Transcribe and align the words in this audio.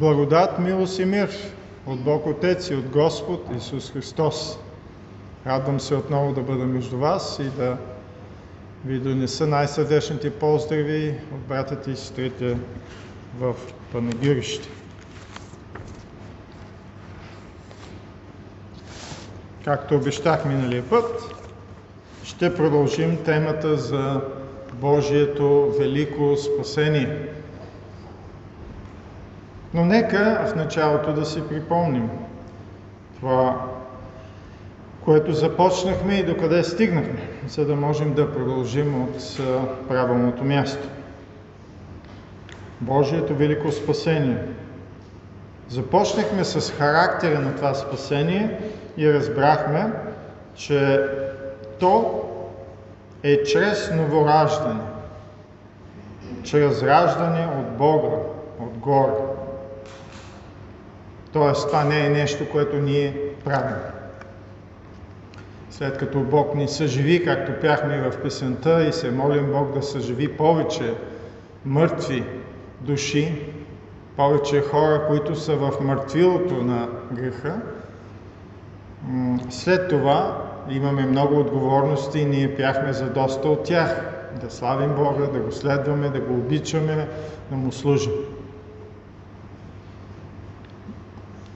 Благодат, 0.00 0.58
милост 0.58 0.98
и 0.98 1.04
мир 1.04 1.30
от 1.86 2.00
Бог 2.00 2.26
Отец 2.26 2.70
и 2.70 2.74
от 2.74 2.88
Господ 2.88 3.46
Исус 3.56 3.92
Христос. 3.92 4.58
Радвам 5.46 5.80
се 5.80 5.94
отново 5.94 6.32
да 6.32 6.40
бъда 6.40 6.64
между 6.64 6.98
вас 6.98 7.38
и 7.38 7.56
да 7.56 7.76
ви 8.84 8.98
донеса 8.98 9.46
най-сърдечните 9.46 10.30
поздрави 10.30 11.14
от 11.34 11.40
братята 11.40 11.90
и 11.90 11.96
сестрите 11.96 12.56
в 13.38 13.54
Панагирище. 13.92 14.68
Както 19.64 19.96
обещах 19.96 20.44
миналия 20.44 20.82
път, 20.90 21.34
ще 22.24 22.54
продължим 22.54 23.16
темата 23.24 23.76
за 23.76 24.20
Божието 24.74 25.74
велико 25.78 26.36
спасение. 26.36 27.39
Но 29.74 29.84
нека 29.84 30.46
в 30.46 30.56
началото 30.56 31.12
да 31.12 31.24
си 31.24 31.48
припомним 31.48 32.10
това, 33.20 33.66
което 35.04 35.32
започнахме 35.32 36.14
и 36.14 36.26
докъде 36.26 36.62
стигнахме, 36.64 37.28
за 37.48 37.66
да 37.66 37.76
можем 37.76 38.14
да 38.14 38.32
продължим 38.32 39.02
от 39.02 39.40
правилното 39.88 40.44
място. 40.44 40.88
Божието 42.80 43.34
велико 43.34 43.72
спасение. 43.72 44.38
Започнахме 45.68 46.44
с 46.44 46.72
характера 46.72 47.40
на 47.40 47.54
това 47.56 47.74
спасение 47.74 48.60
и 48.96 49.12
разбрахме, 49.12 49.92
че 50.54 51.06
то 51.78 52.24
е 53.22 53.42
чрез 53.42 53.90
новораждане, 53.90 54.80
чрез 56.42 56.82
раждане 56.82 57.48
от 57.60 57.76
Бога, 57.76 58.16
отгоре. 58.60 59.29
Тоест, 61.32 61.66
това 61.68 61.84
не 61.84 62.06
е 62.06 62.10
нещо, 62.10 62.50
което 62.52 62.76
ние 62.76 63.16
правим. 63.44 63.76
След 65.70 65.98
като 65.98 66.20
Бог 66.20 66.54
ни 66.54 66.68
съживи, 66.68 67.24
както 67.24 67.52
пяхме 67.60 68.10
в 68.10 68.22
песента 68.22 68.84
и 68.88 68.92
се 68.92 69.10
молим 69.10 69.52
Бог 69.52 69.74
да 69.74 69.82
съживи 69.82 70.28
повече 70.28 70.94
мъртви 71.64 72.24
души, 72.80 73.42
повече 74.16 74.60
хора, 74.60 75.04
които 75.08 75.36
са 75.36 75.56
в 75.56 75.72
мъртвилото 75.80 76.54
на 76.54 76.88
греха, 77.12 77.60
след 79.50 79.88
това 79.88 80.46
имаме 80.70 81.06
много 81.06 81.40
отговорности 81.40 82.18
и 82.18 82.24
ние 82.24 82.56
пяхме 82.56 82.92
за 82.92 83.10
доста 83.10 83.48
от 83.48 83.64
тях. 83.64 84.02
Да 84.40 84.50
славим 84.50 84.94
Бога, 84.94 85.26
да 85.32 85.38
го 85.38 85.52
следваме, 85.52 86.08
да 86.08 86.20
го 86.20 86.34
обичаме, 86.34 87.08
да 87.50 87.56
му 87.56 87.72
служим. 87.72 88.12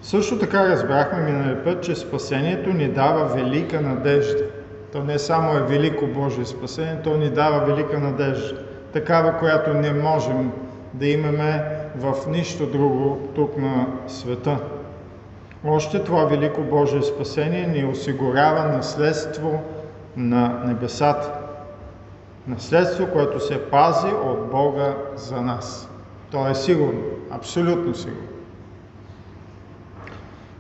Също 0.05 0.39
така 0.39 0.69
разбрахме 0.69 1.23
миналия 1.23 1.65
път, 1.65 1.83
че 1.83 1.95
спасението 1.95 2.73
ни 2.73 2.89
дава 2.89 3.25
велика 3.25 3.81
надежда. 3.81 4.45
То 4.93 5.05
не 5.05 5.19
само 5.19 5.57
е 5.57 5.63
велико 5.63 6.07
Божие 6.07 6.45
спасение, 6.45 7.01
то 7.05 7.17
ни 7.17 7.31
дава 7.31 7.67
велика 7.67 7.99
надежда. 7.99 8.59
Такава, 8.93 9.39
която 9.39 9.75
не 9.75 9.93
можем 9.93 10.53
да 10.95 11.07
имаме 11.07 11.65
в 11.97 12.15
нищо 12.29 12.67
друго 12.67 13.29
тук 13.35 13.57
на 13.57 13.87
света. 14.07 14.59
Още 15.65 16.05
това 16.05 16.25
велико 16.25 16.61
Божие 16.61 17.03
спасение 17.03 17.67
ни 17.67 17.85
осигурява 17.85 18.65
наследство 18.65 19.63
на 20.17 20.63
небесата. 20.67 21.33
Наследство, 22.47 23.07
което 23.13 23.41
се 23.41 23.63
пази 23.63 24.13
от 24.25 24.51
Бога 24.51 24.95
за 25.17 25.41
нас. 25.43 25.89
То 26.31 26.49
е 26.49 26.55
сигурно, 26.55 27.01
абсолютно 27.31 27.95
сигурно. 27.95 28.34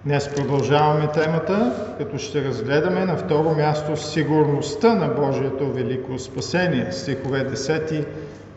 Днес 0.07 0.35
продължаваме 0.35 1.13
темата, 1.13 1.73
като 1.99 2.19
ще 2.19 2.45
разгледаме 2.45 3.05
на 3.05 3.17
второ 3.17 3.55
място 3.55 3.97
сигурността 3.97 4.95
на 4.95 5.09
Божието 5.09 5.73
велико 5.73 6.19
спасение, 6.19 6.93
стихове 6.93 7.51
10 7.51 8.07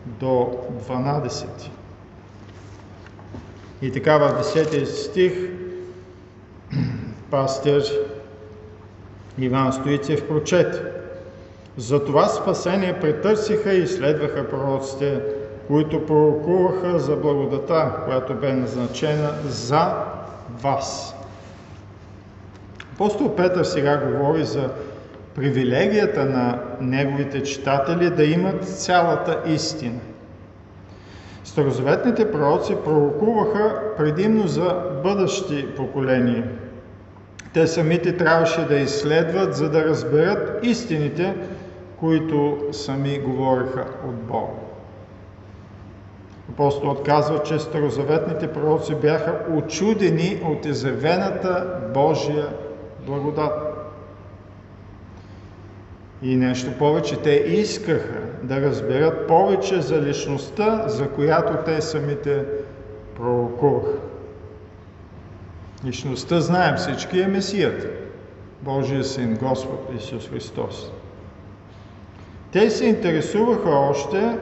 до 0.06 0.50
12. 0.88 1.46
И 3.82 3.92
така 3.92 4.18
в 4.18 4.42
10 4.42 4.84
стих 4.84 5.32
пастир 7.30 7.82
Иван 9.38 9.72
Стоицев 9.72 10.28
прочете. 10.28 10.82
За 11.76 12.04
това 12.04 12.28
спасение 12.28 13.00
претърсиха 13.00 13.72
и 13.72 13.86
следваха 13.86 14.48
пророците, 14.48 15.20
които 15.66 16.06
пророкуваха 16.06 16.98
за 16.98 17.16
благодата, 17.16 17.92
която 18.04 18.34
бе 18.34 18.52
назначена 18.52 19.32
за 19.44 19.94
вас. 20.62 21.17
Апостол 22.98 23.36
Петър 23.36 23.64
сега 23.64 23.96
говори 23.96 24.44
за 24.44 24.68
привилегията 25.34 26.24
на 26.24 26.58
неговите 26.80 27.42
читатели 27.42 28.10
да 28.10 28.24
имат 28.24 28.64
цялата 28.68 29.42
истина. 29.46 30.00
Старозаветните 31.44 32.32
пророци 32.32 32.76
пророкуваха 32.84 33.80
предимно 33.96 34.46
за 34.46 34.76
бъдещи 35.02 35.66
поколения. 35.76 36.44
Те 37.54 37.66
самите 37.66 38.16
трябваше 38.16 38.60
да 38.60 38.76
изследват, 38.76 39.54
за 39.54 39.70
да 39.70 39.84
разберат 39.84 40.66
истините, 40.66 41.36
които 41.96 42.58
сами 42.72 43.18
говориха 43.18 43.84
от 44.08 44.14
Бога. 44.14 44.52
Апостолът 46.52 47.02
казва, 47.02 47.42
че 47.42 47.58
старозаветните 47.58 48.52
пророци 48.52 48.94
бяха 48.94 49.34
очудени 49.54 50.40
от 50.44 50.66
изявената 50.66 51.66
Божия 51.94 52.46
благодат. 53.08 53.52
И 56.22 56.36
нещо 56.36 56.70
повече, 56.78 57.16
те 57.16 57.30
искаха 57.30 58.20
да 58.42 58.60
разберат 58.60 59.26
повече 59.28 59.80
за 59.80 60.02
личността, 60.02 60.88
за 60.88 61.10
която 61.10 61.64
те 61.64 61.80
самите 61.80 62.44
пророкуваха. 63.16 63.98
Личността 65.84 66.40
знаем 66.40 66.76
всички 66.76 67.20
е 67.20 67.26
Месията, 67.26 67.86
Божия 68.62 69.04
Син, 69.04 69.34
Господ 69.34 69.90
Исус 69.98 70.28
Христос. 70.28 70.92
Те 72.52 72.70
се 72.70 72.86
интересуваха 72.86 73.70
още 73.70 74.38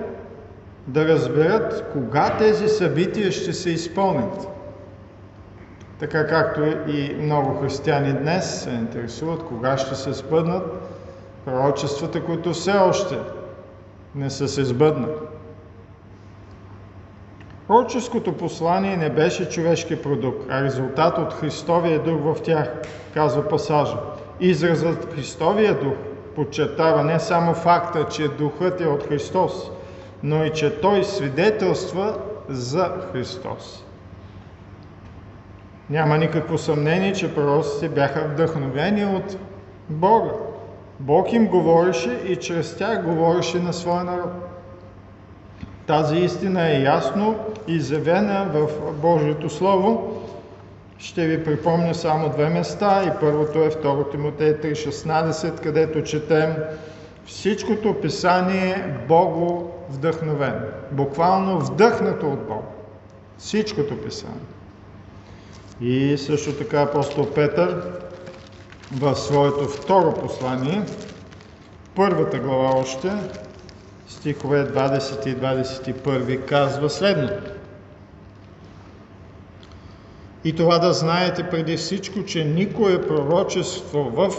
да 0.86 1.08
разберат 1.08 1.84
кога 1.92 2.36
тези 2.38 2.68
събития 2.68 3.32
ще 3.32 3.52
се 3.52 3.70
изпълнят. 3.70 4.55
Така 5.98 6.26
както 6.26 6.64
и 6.86 7.16
много 7.20 7.60
християни 7.60 8.12
днес 8.12 8.62
се 8.62 8.70
интересуват 8.70 9.42
кога 9.44 9.78
ще 9.78 9.94
се 9.94 10.12
сбъднат 10.12 10.62
пророчествата, 11.44 12.24
които 12.24 12.52
все 12.52 12.72
още 12.72 13.18
не 14.14 14.30
са 14.30 14.48
се 14.48 14.64
сбъднали. 14.64 15.12
Пророческото 17.68 18.32
послание 18.32 18.96
не 18.96 19.10
беше 19.10 19.48
човешки 19.48 20.02
продукт, 20.02 20.46
а 20.50 20.62
резултат 20.62 21.18
от 21.18 21.32
Христовия 21.32 22.02
дух 22.02 22.20
в 22.20 22.42
тях, 22.42 22.72
казва 23.14 23.48
пасажа. 23.48 23.96
Изразът 24.40 25.14
Христовия 25.14 25.80
дух 25.80 25.94
подчертава 26.34 27.04
не 27.04 27.20
само 27.20 27.54
факта, 27.54 28.06
че 28.10 28.28
духът 28.28 28.80
е 28.80 28.86
от 28.86 29.02
Христос, 29.02 29.70
но 30.22 30.44
и 30.44 30.52
че 30.52 30.80
той 30.80 31.04
свидетелства 31.04 32.18
за 32.48 32.92
Христос. 33.12 33.85
Няма 35.90 36.18
никакво 36.18 36.58
съмнение, 36.58 37.12
че 37.12 37.34
пророците 37.34 37.88
бяха 37.88 38.20
вдъхновени 38.20 39.04
от 39.04 39.36
Бога. 39.88 40.30
Бог 41.00 41.32
им 41.32 41.46
говореше 41.46 42.20
и 42.28 42.36
чрез 42.36 42.76
тях 42.76 43.02
говореше 43.04 43.58
на 43.58 43.72
своя 43.72 44.04
народ. 44.04 44.30
Тази 45.86 46.16
истина 46.16 46.70
е 46.70 46.82
ясно 46.82 47.36
изявена 47.68 48.46
в 48.52 48.68
Божието 48.92 49.50
Слово. 49.50 50.22
Ще 50.98 51.26
ви 51.26 51.44
припомня 51.44 51.94
само 51.94 52.28
две 52.28 52.48
места 52.48 53.02
и 53.06 53.20
първото 53.20 53.58
е 53.58 53.70
2 53.70 54.10
Тимотей 54.10 54.54
3.16, 54.54 55.62
където 55.62 56.02
четем 56.02 56.56
Всичкото 57.26 57.94
писание 57.94 58.68
е 58.70 59.06
Богу 59.08 59.62
вдъхновено. 59.90 60.60
Буквално 60.92 61.60
вдъхнато 61.60 62.26
от 62.26 62.46
Бога. 62.46 62.66
Всичкото 63.38 64.02
писание. 64.02 64.55
И 65.80 66.18
също 66.18 66.52
така 66.52 66.82
апостол 66.82 67.30
Петър 67.34 67.82
в 68.92 69.14
своето 69.14 69.64
второ 69.68 70.14
послание, 70.14 70.82
първата 71.94 72.38
глава 72.38 72.70
още, 72.76 73.12
стихове 74.08 74.68
20 74.72 75.26
и 75.26 75.36
21 75.36 76.44
казва 76.44 76.90
следното. 76.90 77.50
И 80.44 80.52
това 80.52 80.78
да 80.78 80.92
знаете 80.92 81.48
преди 81.50 81.76
всичко, 81.76 82.24
че 82.24 82.44
никое 82.44 83.02
пророчество 83.02 84.10
в 84.14 84.32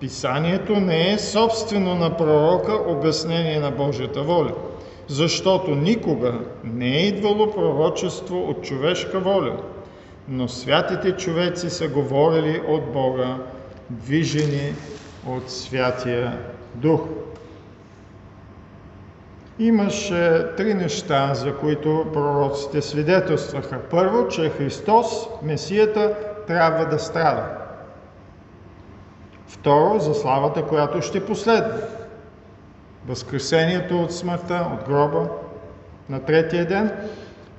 Писанието 0.00 0.72
не 0.72 1.12
е 1.12 1.18
собствено 1.18 1.94
на 1.94 2.16
пророка 2.16 2.72
обяснение 2.86 3.60
на 3.60 3.70
Божията 3.70 4.22
воля, 4.22 4.52
защото 5.08 5.70
никога 5.70 6.34
не 6.64 6.96
е 6.96 7.06
идвало 7.06 7.50
пророчество 7.50 8.48
от 8.48 8.62
човешка 8.62 9.20
воля, 9.20 9.56
но 10.28 10.48
святите 10.48 11.16
човеци 11.16 11.70
са 11.70 11.88
говорили 11.88 12.62
от 12.68 12.92
Бога, 12.92 13.36
движени 13.90 14.74
от 15.26 15.50
Святия 15.50 16.38
Дух. 16.74 17.00
Имаше 19.58 20.46
три 20.56 20.74
неща, 20.74 21.34
за 21.34 21.56
които 21.56 22.06
пророците 22.12 22.82
свидетелстваха. 22.82 23.80
Първо, 23.90 24.28
че 24.28 24.50
Христос, 24.50 25.28
Месията, 25.42 26.14
трябва 26.46 26.86
да 26.86 26.98
страда. 26.98 27.44
Второ, 29.46 29.98
за 29.98 30.14
славата, 30.14 30.62
която 30.62 31.02
ще 31.02 31.26
последва. 31.26 31.76
Възкресението 33.06 34.02
от 34.02 34.12
смъртта, 34.12 34.66
от 34.74 34.88
гроба 34.88 35.28
на 36.08 36.24
третия 36.24 36.66
ден 36.68 36.92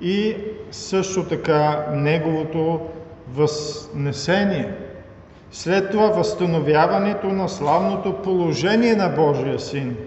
и 0.02 0.36
също 0.72 1.24
така 1.24 1.86
Неговото 1.94 2.80
възнесение. 3.34 4.74
След 5.52 5.92
това 5.92 6.08
възстановяването 6.08 7.28
на 7.28 7.50
славното 7.50 8.14
положение 8.14 8.96
на 8.96 9.10
Божия 9.10 9.60
Син, 9.60 9.98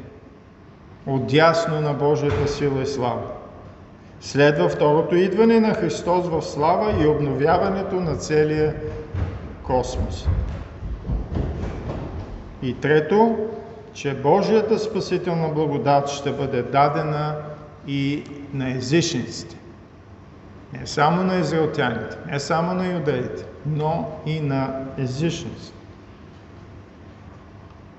отясно 1.07 1.81
на 1.81 1.93
Божията 1.93 2.49
сила 2.49 2.83
и 2.83 2.87
слава. 2.87 3.23
Следва 4.21 4.69
второто 4.69 5.17
идване 5.17 5.61
на 5.61 5.75
Христос 5.75 6.29
в 6.29 6.43
слава 6.43 7.03
и 7.03 7.07
обновяването 7.07 7.95
на 7.95 8.17
целия 8.17 8.75
космос. 9.63 10.27
И 12.63 12.75
трето, 12.75 13.37
че 13.93 14.15
Божията 14.15 14.79
спасителна 14.79 15.49
благодат 15.49 16.09
ще 16.09 16.31
бъде 16.31 16.63
дадена 16.63 17.35
и 17.87 18.25
на 18.53 18.71
езичниците. 18.71 19.57
Не 20.81 20.87
само 20.87 21.23
на 21.23 21.37
израелтяните, 21.37 22.17
не 22.27 22.41
само 22.41 22.75
на 22.75 22.93
юдеите, 22.93 23.45
но 23.67 24.11
и 24.27 24.41
на 24.41 24.81
езичниците. 24.99 25.77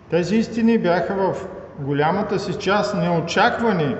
Тези 0.09 0.35
истини 0.35 0.77
бяха 0.77 1.15
в 1.15 1.47
голямата 1.79 2.39
си 2.39 2.53
част 2.53 2.95
неочаквани 2.95 3.95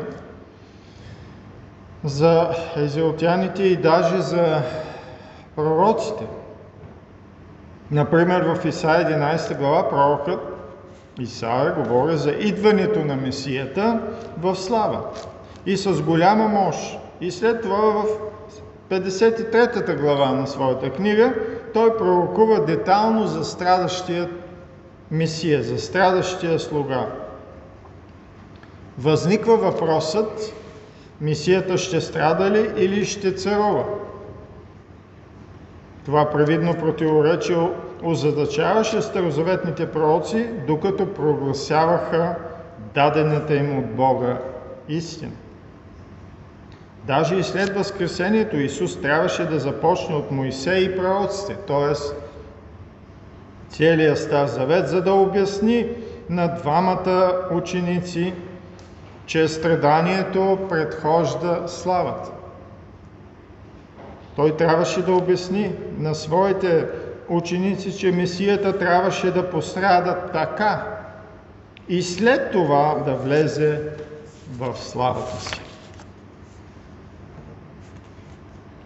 за 2.04 2.50
езиотяните 2.76 3.64
и 3.64 3.78
даже 3.78 4.22
за 4.22 4.62
пророците. 5.56 6.26
Например, 7.92 8.42
в 8.42 8.66
Исаия 8.66 9.10
11 9.10 9.58
глава 9.58 9.90
пророкът 9.90 10.40
Исаия 11.20 11.72
говори 11.74 12.18
за 12.18 12.32
идването 12.32 13.06
на 13.06 13.16
Месията 13.16 14.00
в 14.38 14.56
слава 14.56 15.02
и 15.66 15.78
с 15.78 16.02
голяма 16.02 16.48
мощ. 16.48 17.00
И 17.22 17.32
след 17.32 17.62
това 17.62 17.78
в 17.78 18.06
53-та 18.90 19.96
глава 19.96 20.32
на 20.32 20.48
своята 20.48 20.90
книга 20.90 21.34
той 21.74 21.98
пророкува 21.98 22.66
детално 22.66 23.28
за 23.28 23.44
страдащия 23.44 24.30
Месия, 25.12 25.64
за 25.64 25.80
страдащия 25.80 26.60
слуга. 26.60 27.08
Възниква 28.98 29.58
въпросът, 29.58 30.54
Месията 31.22 31.78
ще 31.78 32.02
страда 32.02 32.52
ли 32.52 32.72
или 32.78 33.06
ще 33.06 33.36
царува? 33.36 33.86
Това 36.06 36.30
привидно 36.30 36.74
противоречие 36.74 37.70
озадачаваше 38.04 39.02
старозаветните 39.02 39.92
пророци, 39.92 40.50
докато 40.68 41.14
прогласяваха 41.14 42.36
дадената 42.96 43.56
им 43.56 43.80
от 43.80 43.96
Бога 43.96 44.38
истина. 44.90 45.32
Даже 47.08 47.36
и 47.36 47.44
след 47.44 47.76
Възкресението 47.76 48.58
Исус 48.58 49.02
трябваше 49.02 49.46
да 49.46 49.60
започне 49.60 50.16
от 50.16 50.32
Моисей 50.32 50.80
и 50.80 50.98
пророците, 50.98 51.56
т.е. 51.56 51.94
целият 53.70 54.20
Стар 54.20 54.48
Завет, 54.48 54.88
за 54.90 55.02
да 55.02 55.14
обясни 55.14 55.88
на 56.30 56.48
двамата 56.48 57.34
ученици, 57.52 58.34
че 59.26 59.48
страданието 59.48 60.60
предхожда 60.70 61.68
славата. 61.68 62.32
Той 64.36 64.58
трябваше 64.58 65.02
да 65.02 65.14
обясни 65.14 65.72
на 65.98 66.16
своите 66.16 66.86
ученици, 67.30 67.98
че 67.98 68.12
Месията 68.12 68.78
трябваше 68.78 69.32
да 69.32 69.50
пострада 69.50 70.18
така 70.34 70.86
и 71.90 72.02
след 72.02 72.52
това 72.52 72.96
да 73.06 73.14
влезе 73.16 73.82
в 74.58 74.78
славата 74.78 75.42
си. 75.42 75.67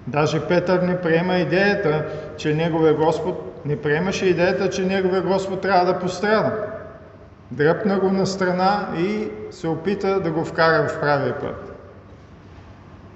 Даже 0.07 0.47
Петър 0.47 0.81
не 0.81 1.01
приема 1.01 1.35
идеята, 1.35 2.05
че 2.37 2.55
Неговия 2.55 2.93
Господ, 2.93 3.61
не 3.65 3.81
приемаше 3.81 4.25
идеята, 4.25 4.69
че 4.69 4.85
Неговия 4.85 5.21
Господ 5.21 5.61
трябва 5.61 5.93
да 5.93 5.99
пострада. 5.99 6.53
Дръпна 7.51 7.99
го 7.99 8.09
на 8.09 8.27
страна 8.27 8.87
и 8.97 9.27
се 9.51 9.67
опита 9.67 10.19
да 10.19 10.31
го 10.31 10.45
вкара 10.45 10.87
в 10.87 10.99
правия 10.99 11.39
път. 11.39 11.73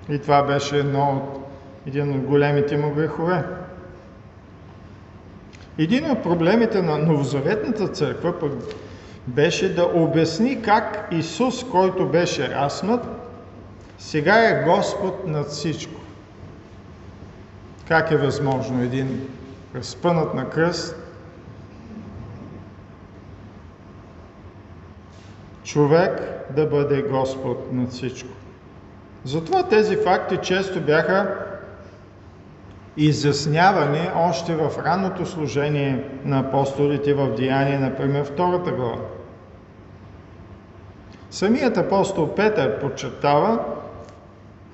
И 0.09 0.19
това 0.19 0.43
беше 0.43 0.77
едно 0.77 1.11
от, 1.11 1.47
един 1.87 2.11
от 2.11 2.21
големите 2.21 2.77
му 2.77 2.91
грехове. 2.91 3.43
Един 5.77 6.11
от 6.11 6.23
проблемите 6.23 6.81
на 6.81 6.97
Новозаветната 6.97 7.87
църква 7.87 8.39
пък 8.39 8.51
беше 9.27 9.75
да 9.75 9.85
обясни 9.93 10.61
как 10.61 11.07
Исус, 11.11 11.63
който 11.63 12.07
беше 12.07 12.49
размът, 12.49 13.05
сега 13.97 14.49
е 14.49 14.63
Господ 14.63 15.27
над 15.27 15.47
всичко. 15.47 16.04
Как 17.87 18.11
е 18.11 18.17
възможно 18.17 18.81
един 18.83 19.27
разпънат 19.75 20.33
на 20.33 20.49
кръст 20.49 20.95
човек 25.63 26.21
да 26.55 26.65
бъде 26.65 27.01
Господ 27.01 27.73
над 27.73 27.89
всичко? 27.89 28.29
Затова 29.23 29.63
тези 29.63 29.95
факти 29.95 30.37
често 30.37 30.81
бяха 30.81 31.35
изяснявани 32.97 34.09
още 34.15 34.55
в 34.55 34.71
ранното 34.85 35.25
служение 35.25 36.09
на 36.25 36.39
апостолите 36.39 37.13
в 37.13 37.35
Деяние, 37.35 37.79
например, 37.79 38.23
втората 38.23 38.71
глава. 38.71 39.01
Самият 41.31 41.77
апостол 41.77 42.35
Петър 42.35 42.79
подчертава, 42.79 43.59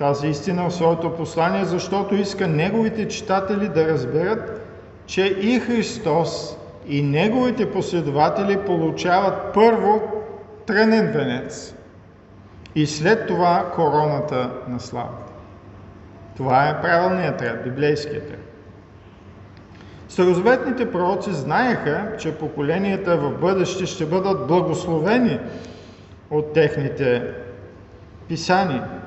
тази 0.01 0.27
истина 0.27 0.69
в 0.69 0.73
своето 0.73 1.15
послание, 1.15 1.65
защото 1.65 2.15
иска 2.15 2.47
неговите 2.47 3.07
читатели 3.07 3.69
да 3.69 3.87
разберат, 3.87 4.67
че 5.05 5.25
и 5.25 5.59
Христос, 5.59 6.57
и 6.87 7.01
неговите 7.01 7.71
последователи 7.71 8.57
получават 8.57 9.53
първо 9.53 10.01
тренен 10.65 11.11
венец 11.11 11.75
и 12.75 12.87
след 12.87 13.27
това 13.27 13.71
короната 13.75 14.49
на 14.67 14.79
славата. 14.79 15.33
Това 16.37 16.69
е 16.69 16.81
правилният 16.81 17.41
ред, 17.41 17.63
библейският 17.63 18.31
ред. 18.31 18.53
Старозаветните 20.09 20.91
пророци 20.91 21.33
знаеха, 21.33 22.07
че 22.19 22.35
поколенията 22.35 23.17
в 23.17 23.31
бъдеще 23.31 23.85
ще 23.85 24.05
бъдат 24.05 24.47
благословени 24.47 25.39
от 26.31 26.53
техните 26.53 27.23
писания 28.27 29.00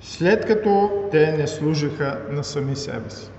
след 0.00 0.46
като 0.46 0.90
те 1.10 1.32
не 1.32 1.46
служиха 1.46 2.18
на 2.30 2.44
сами 2.44 2.76
себе 2.76 3.10
си. 3.10 3.30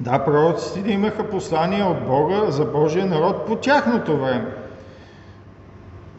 Да, 0.00 0.24
пророците 0.24 0.90
имаха 0.90 1.30
послания 1.30 1.86
от 1.86 2.06
Бога 2.06 2.50
за 2.50 2.64
Божия 2.64 3.06
народ 3.06 3.46
по 3.46 3.56
тяхното 3.56 4.16
време. 4.16 4.54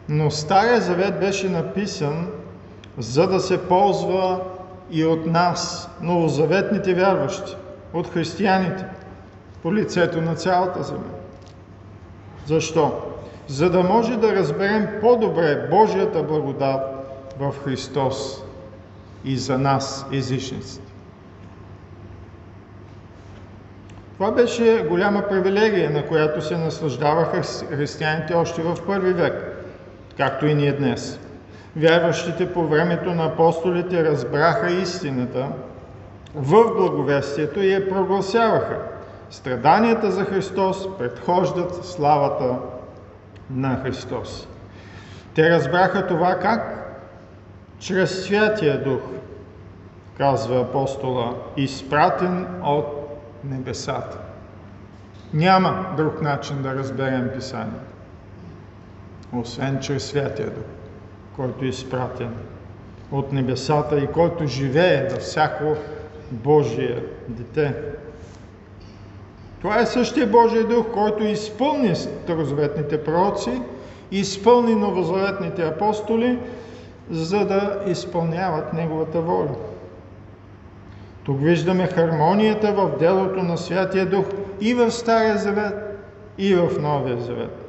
Но 0.08 0.30
Стария 0.30 0.80
завет 0.80 1.20
беше 1.20 1.48
написан, 1.48 2.28
за 2.98 3.26
да 3.26 3.40
се 3.40 3.68
ползва 3.68 4.40
и 4.90 5.04
от 5.04 5.26
нас, 5.26 5.90
новозаветните 6.02 6.94
вярващи, 6.94 7.56
от 7.92 8.10
християните, 8.10 8.84
по 9.62 9.74
лицето 9.74 10.20
на 10.20 10.34
цялата 10.34 10.82
земя. 10.82 11.00
Защо? 12.46 13.02
За 13.48 13.70
да 13.70 13.82
може 13.82 14.16
да 14.16 14.34
разберем 14.34 14.88
по-добре 15.00 15.68
Божията 15.70 16.22
благодат 16.22 16.99
в 17.38 17.54
Христос 17.64 18.42
и 19.24 19.36
за 19.36 19.58
нас, 19.58 20.06
езичниците. 20.12 20.92
Това 24.14 24.30
беше 24.30 24.86
голяма 24.88 25.22
привилегия, 25.28 25.90
на 25.90 26.06
която 26.06 26.42
се 26.42 26.56
наслаждаваха 26.56 27.42
християните 27.70 28.34
още 28.34 28.62
в 28.62 28.76
първи 28.86 29.12
век, 29.12 29.64
както 30.16 30.46
и 30.46 30.54
ние 30.54 30.72
днес. 30.72 31.18
Вярващите 31.76 32.52
по 32.52 32.66
времето 32.66 33.14
на 33.14 33.24
апостолите 33.24 34.04
разбраха 34.04 34.70
истината 34.70 35.48
в 36.34 36.74
благовестието 36.76 37.60
и 37.60 37.72
я 37.72 37.88
прогласяваха. 37.88 38.78
Страданията 39.30 40.10
за 40.10 40.24
Христос 40.24 40.98
предхождат 40.98 41.84
славата 41.84 42.58
на 43.50 43.80
Христос. 43.82 44.48
Те 45.34 45.50
разбраха 45.50 46.06
това 46.06 46.38
как? 46.38 46.79
Чрез 47.80 48.24
Святия 48.24 48.84
Дух, 48.84 49.00
казва 50.18 50.60
апостола, 50.60 51.34
изпратен 51.56 52.46
от 52.64 52.86
небесата. 53.44 54.18
Няма 55.34 55.86
друг 55.96 56.22
начин 56.22 56.62
да 56.62 56.74
разберем 56.74 57.30
Писание, 57.34 57.80
освен 59.32 59.80
чрез 59.80 60.04
Святия 60.04 60.50
Дух, 60.50 60.64
който 61.36 61.64
е 61.64 61.68
изпратен 61.68 62.34
от 63.12 63.32
небесата 63.32 63.98
и 63.98 64.06
който 64.06 64.46
живее 64.46 65.08
във 65.10 65.20
всяко 65.20 65.76
Божие 66.30 67.02
дете. 67.28 67.74
Това 69.60 69.80
е 69.80 69.86
същия 69.86 70.26
Божия 70.26 70.64
дух, 70.64 70.86
който 70.92 71.24
изпълни 71.24 71.96
старозаветните 71.96 73.04
пророци, 73.04 73.62
изпълни 74.10 74.74
новозаветните 74.74 75.62
апостоли, 75.62 76.38
за 77.10 77.46
да 77.46 77.78
изпълняват 77.86 78.72
Неговата 78.72 79.20
воля. 79.20 79.54
Тук 81.24 81.40
виждаме 81.40 81.86
хармонията 81.86 82.72
в 82.72 82.98
делото 82.98 83.42
на 83.42 83.58
Святия 83.58 84.06
Дух 84.06 84.24
и 84.60 84.74
в 84.74 84.90
Стария 84.90 85.36
Завет, 85.38 85.74
и 86.38 86.54
в 86.54 86.70
Новия 86.80 87.18
Завет. 87.18 87.66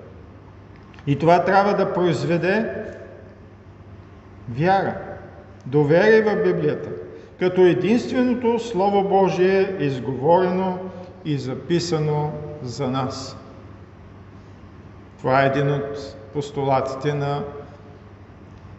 И 1.07 1.19
това 1.19 1.43
трябва 1.43 1.73
да 1.73 1.93
произведе 1.93 2.69
вяра, 4.49 4.97
доверие 5.65 6.21
в 6.21 6.43
Библията, 6.43 6.89
като 7.39 7.61
единственото 7.61 8.59
Слово 8.59 9.09
Божие 9.09 9.75
е 9.79 9.83
изговорено 9.83 10.77
и 11.25 11.37
записано 11.37 12.31
за 12.63 12.87
нас. 12.87 13.37
Това 15.17 15.43
е 15.43 15.47
един 15.47 15.73
от 15.73 16.15
постулатите 16.33 17.13
на 17.13 17.43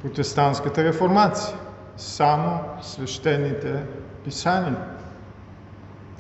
протестантската 0.03 0.85
реформация. 0.85 1.57
Само 1.97 2.61
свещените 2.83 3.83
писания. 4.25 4.77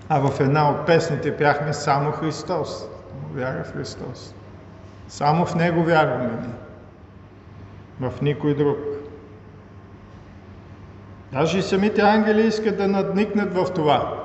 А 0.09 0.21
в 0.21 0.41
една 0.41 0.71
от 0.71 0.87
песните 0.87 1.37
пяхме 1.37 1.73
само 1.73 2.12
Христос. 2.12 2.89
Вяра 3.35 3.65
в 3.65 3.73
Христос. 3.73 4.35
Само 5.09 5.47
в 5.47 5.55
Него 5.55 5.85
вярваме 5.85 6.31
ни. 6.31 6.55
В 8.09 8.23
никой 8.23 8.55
друг. 8.55 8.79
Даже 11.33 11.59
и 11.59 11.62
самите 11.62 12.03
ангели 12.03 12.47
искат 12.47 12.77
да 12.77 12.89
надникнат 12.89 13.55
в 13.55 13.75
това. 13.75 14.22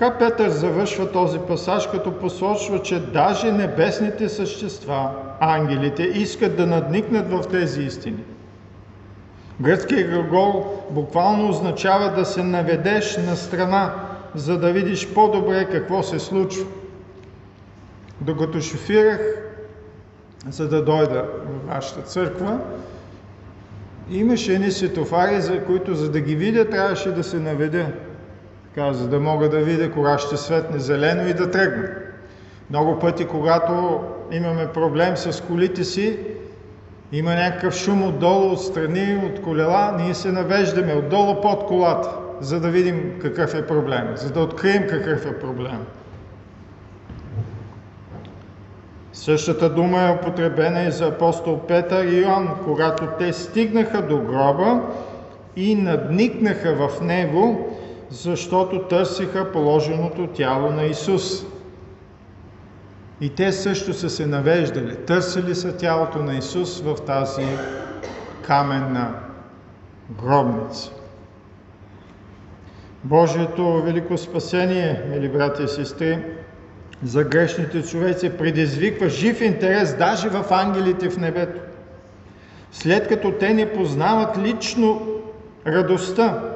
Така 0.00 0.18
Петър 0.18 0.48
завършва 0.48 1.12
този 1.12 1.38
пасаж, 1.38 1.86
като 1.86 2.12
посочва, 2.12 2.82
че 2.82 3.00
даже 3.00 3.52
небесните 3.52 4.28
същества, 4.28 5.10
ангелите, 5.40 6.02
искат 6.02 6.56
да 6.56 6.66
надникнат 6.66 7.30
в 7.30 7.48
тези 7.50 7.82
истини. 7.82 8.24
Гръцкият 9.60 10.10
глагол 10.10 10.64
буквално 10.90 11.48
означава 11.48 12.14
да 12.14 12.24
се 12.24 12.42
наведеш 12.42 13.16
на 13.16 13.36
страна, 13.36 13.94
за 14.34 14.58
да 14.58 14.72
видиш 14.72 15.08
по-добре 15.14 15.68
какво 15.72 16.02
се 16.02 16.18
случва. 16.18 16.66
Докато 18.20 18.60
шофирах, 18.60 19.20
за 20.48 20.68
да 20.68 20.84
дойда 20.84 21.24
в 21.46 21.68
вашата 21.68 22.02
църква, 22.02 22.58
имаше 24.10 24.54
едни 24.54 24.70
светофари, 24.70 25.40
за 25.40 25.64
които 25.64 25.94
за 25.94 26.10
да 26.10 26.20
ги 26.20 26.36
видя 26.36 26.64
трябваше 26.70 27.12
да 27.12 27.24
се 27.24 27.38
наведа 27.38 27.86
така, 28.74 28.92
за 28.92 29.08
да 29.08 29.20
мога 29.20 29.48
да 29.48 29.58
видя 29.58 29.92
кога 29.92 30.18
ще 30.18 30.36
светне 30.36 30.78
зелено 30.78 31.28
и 31.28 31.34
да 31.34 31.50
тръгна. 31.50 31.88
Много 32.70 32.98
пъти, 32.98 33.24
когато 33.24 34.00
имаме 34.32 34.66
проблем 34.66 35.16
с 35.16 35.40
колите 35.40 35.84
си, 35.84 36.18
има 37.12 37.34
някакъв 37.34 37.74
шум 37.74 38.02
отдолу, 38.02 38.52
отстрани, 38.52 39.22
от 39.24 39.42
колела, 39.42 39.96
ние 39.98 40.14
се 40.14 40.32
навеждаме 40.32 40.94
отдолу 40.94 41.40
под 41.40 41.66
колата, 41.66 42.10
за 42.40 42.60
да 42.60 42.68
видим 42.68 43.18
какъв 43.22 43.54
е 43.54 43.66
проблем, 43.66 44.12
за 44.16 44.32
да 44.32 44.40
открием 44.40 44.86
какъв 44.88 45.26
е 45.26 45.38
проблем. 45.38 45.86
Същата 49.12 49.70
дума 49.70 50.02
е 50.02 50.10
употребена 50.10 50.82
и 50.82 50.90
за 50.90 51.06
апостол 51.06 51.60
Петър 51.60 52.04
и 52.04 52.20
Йоанн, 52.20 52.48
когато 52.64 53.06
те 53.18 53.32
стигнаха 53.32 54.02
до 54.02 54.18
гроба 54.18 54.80
и 55.56 55.74
надникнаха 55.74 56.74
в 56.74 57.00
него, 57.00 57.69
защото 58.10 58.78
търсиха 58.78 59.52
положеното 59.52 60.26
тяло 60.26 60.70
на 60.70 60.84
Исус. 60.84 61.44
И 63.20 63.34
те 63.34 63.52
също 63.52 63.92
са 63.92 64.10
се 64.10 64.26
навеждали, 64.26 64.96
търсили 64.96 65.54
са 65.54 65.76
тялото 65.76 66.18
на 66.18 66.34
Исус 66.34 66.80
в 66.80 66.94
тази 67.06 67.46
каменна 68.42 69.14
гробница. 70.22 70.90
Божието 73.04 73.82
велико 73.82 74.18
спасение, 74.18 75.02
мили 75.10 75.28
брати 75.28 75.62
и 75.62 75.68
сестри, 75.68 76.24
за 77.02 77.24
грешните 77.24 77.82
човеци 77.82 78.30
предизвиква 78.30 79.08
жив 79.08 79.40
интерес 79.40 79.96
даже 79.96 80.28
в 80.28 80.44
ангелите 80.50 81.10
в 81.10 81.16
небето. 81.16 81.60
След 82.72 83.08
като 83.08 83.32
те 83.32 83.54
не 83.54 83.72
познават 83.72 84.38
лично 84.38 85.06
радостта, 85.66 86.49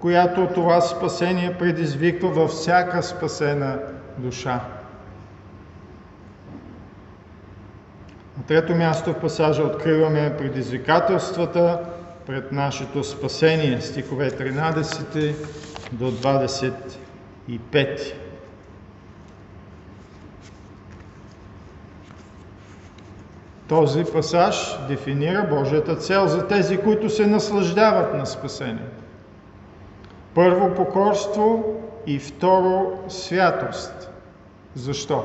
която 0.00 0.48
това 0.54 0.80
спасение 0.80 1.58
предизвиква 1.58 2.28
във 2.28 2.50
всяка 2.50 3.02
спасена 3.02 3.78
душа. 4.18 4.60
На 8.38 8.44
трето 8.46 8.74
място 8.74 9.12
в 9.12 9.20
пасажа 9.20 9.62
откриваме 9.62 10.36
предизвикателствата 10.38 11.80
пред 12.26 12.52
нашето 12.52 13.04
спасение, 13.04 13.80
стихове 13.80 14.30
13 14.30 15.34
до 15.92 16.12
25. 16.12 18.14
Този 23.68 24.04
пасаж 24.04 24.78
дефинира 24.88 25.46
Божията 25.50 25.96
цел 25.96 26.26
за 26.26 26.46
тези, 26.46 26.78
които 26.78 27.10
се 27.10 27.26
наслаждават 27.26 28.14
на 28.14 28.26
спасението. 28.26 28.99
Първо 30.40 30.74
покорство 30.74 31.64
и 32.06 32.18
второ 32.18 32.92
святост. 33.08 34.10
Защо? 34.74 35.24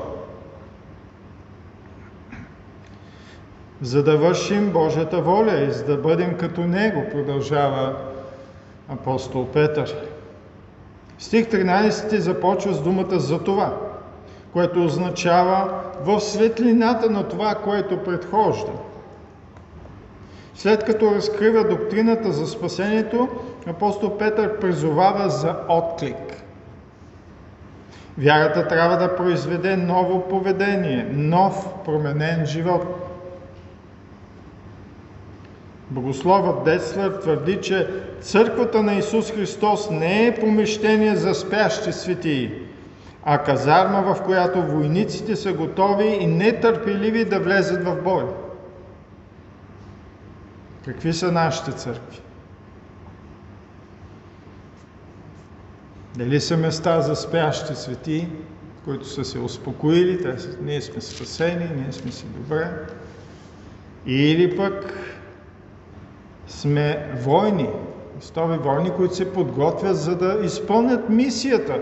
За 3.82 4.02
да 4.02 4.16
вършим 4.16 4.72
Божията 4.72 5.20
воля 5.20 5.60
и 5.60 5.70
за 5.70 5.84
да 5.84 5.96
бъдем 5.96 6.36
като 6.36 6.60
Него, 6.60 7.04
продължава 7.12 7.96
апостол 8.88 9.46
Петър. 9.52 9.94
Стих 11.18 11.46
13 11.46 12.16
започва 12.16 12.74
с 12.74 12.82
думата 12.82 13.18
за 13.18 13.38
това, 13.38 13.76
което 14.52 14.84
означава 14.84 15.82
в 16.00 16.20
светлината 16.20 17.10
на 17.10 17.28
това, 17.28 17.54
което 17.54 18.04
предхожда. 18.04 18.72
След 20.54 20.84
като 20.84 21.14
разкрива 21.14 21.68
доктрината 21.68 22.32
за 22.32 22.46
спасението, 22.46 23.28
апостол 23.66 24.18
Петър 24.18 24.60
призовава 24.60 25.30
за 25.30 25.56
отклик. 25.68 26.42
Вярата 28.18 28.68
трябва 28.68 28.96
да 28.96 29.16
произведе 29.16 29.76
ново 29.76 30.28
поведение, 30.28 31.08
нов 31.12 31.74
променен 31.84 32.46
живот. 32.46 33.06
Богословът 35.90 36.64
Децлер 36.64 37.10
твърди, 37.10 37.60
че 37.60 37.88
църквата 38.20 38.82
на 38.82 38.94
Исус 38.94 39.32
Христос 39.32 39.90
не 39.90 40.26
е 40.26 40.34
помещение 40.34 41.16
за 41.16 41.34
спящи 41.34 41.92
светии, 41.92 42.50
а 43.24 43.38
казарма, 43.38 44.14
в 44.14 44.22
която 44.22 44.62
войниците 44.62 45.36
са 45.36 45.52
готови 45.52 46.06
и 46.06 46.26
нетърпеливи 46.26 47.24
да 47.24 47.40
влезат 47.40 47.84
в 47.84 48.02
бой. 48.02 48.24
Какви 50.84 51.12
са 51.12 51.32
нашите 51.32 51.72
църкви? 51.72 52.20
Дали 56.16 56.40
са 56.40 56.56
места 56.56 57.00
за 57.00 57.16
спящи 57.16 57.74
свети, 57.74 58.28
които 58.84 59.08
са 59.08 59.24
се 59.24 59.38
успокоили, 59.38 60.22
те 60.22 60.36
ние 60.60 60.80
сме 60.80 61.00
спасени, 61.00 61.70
ние 61.76 61.92
сме 61.92 62.12
си 62.12 62.24
добре, 62.26 62.70
или 64.06 64.56
пък 64.56 64.94
сме 66.48 67.12
войни, 67.20 67.68
стови 68.20 68.58
войни, 68.58 68.90
които 68.96 69.14
се 69.14 69.32
подготвят 69.32 69.96
за 69.96 70.16
да 70.16 70.38
изпълнят 70.42 71.08
мисията, 71.08 71.80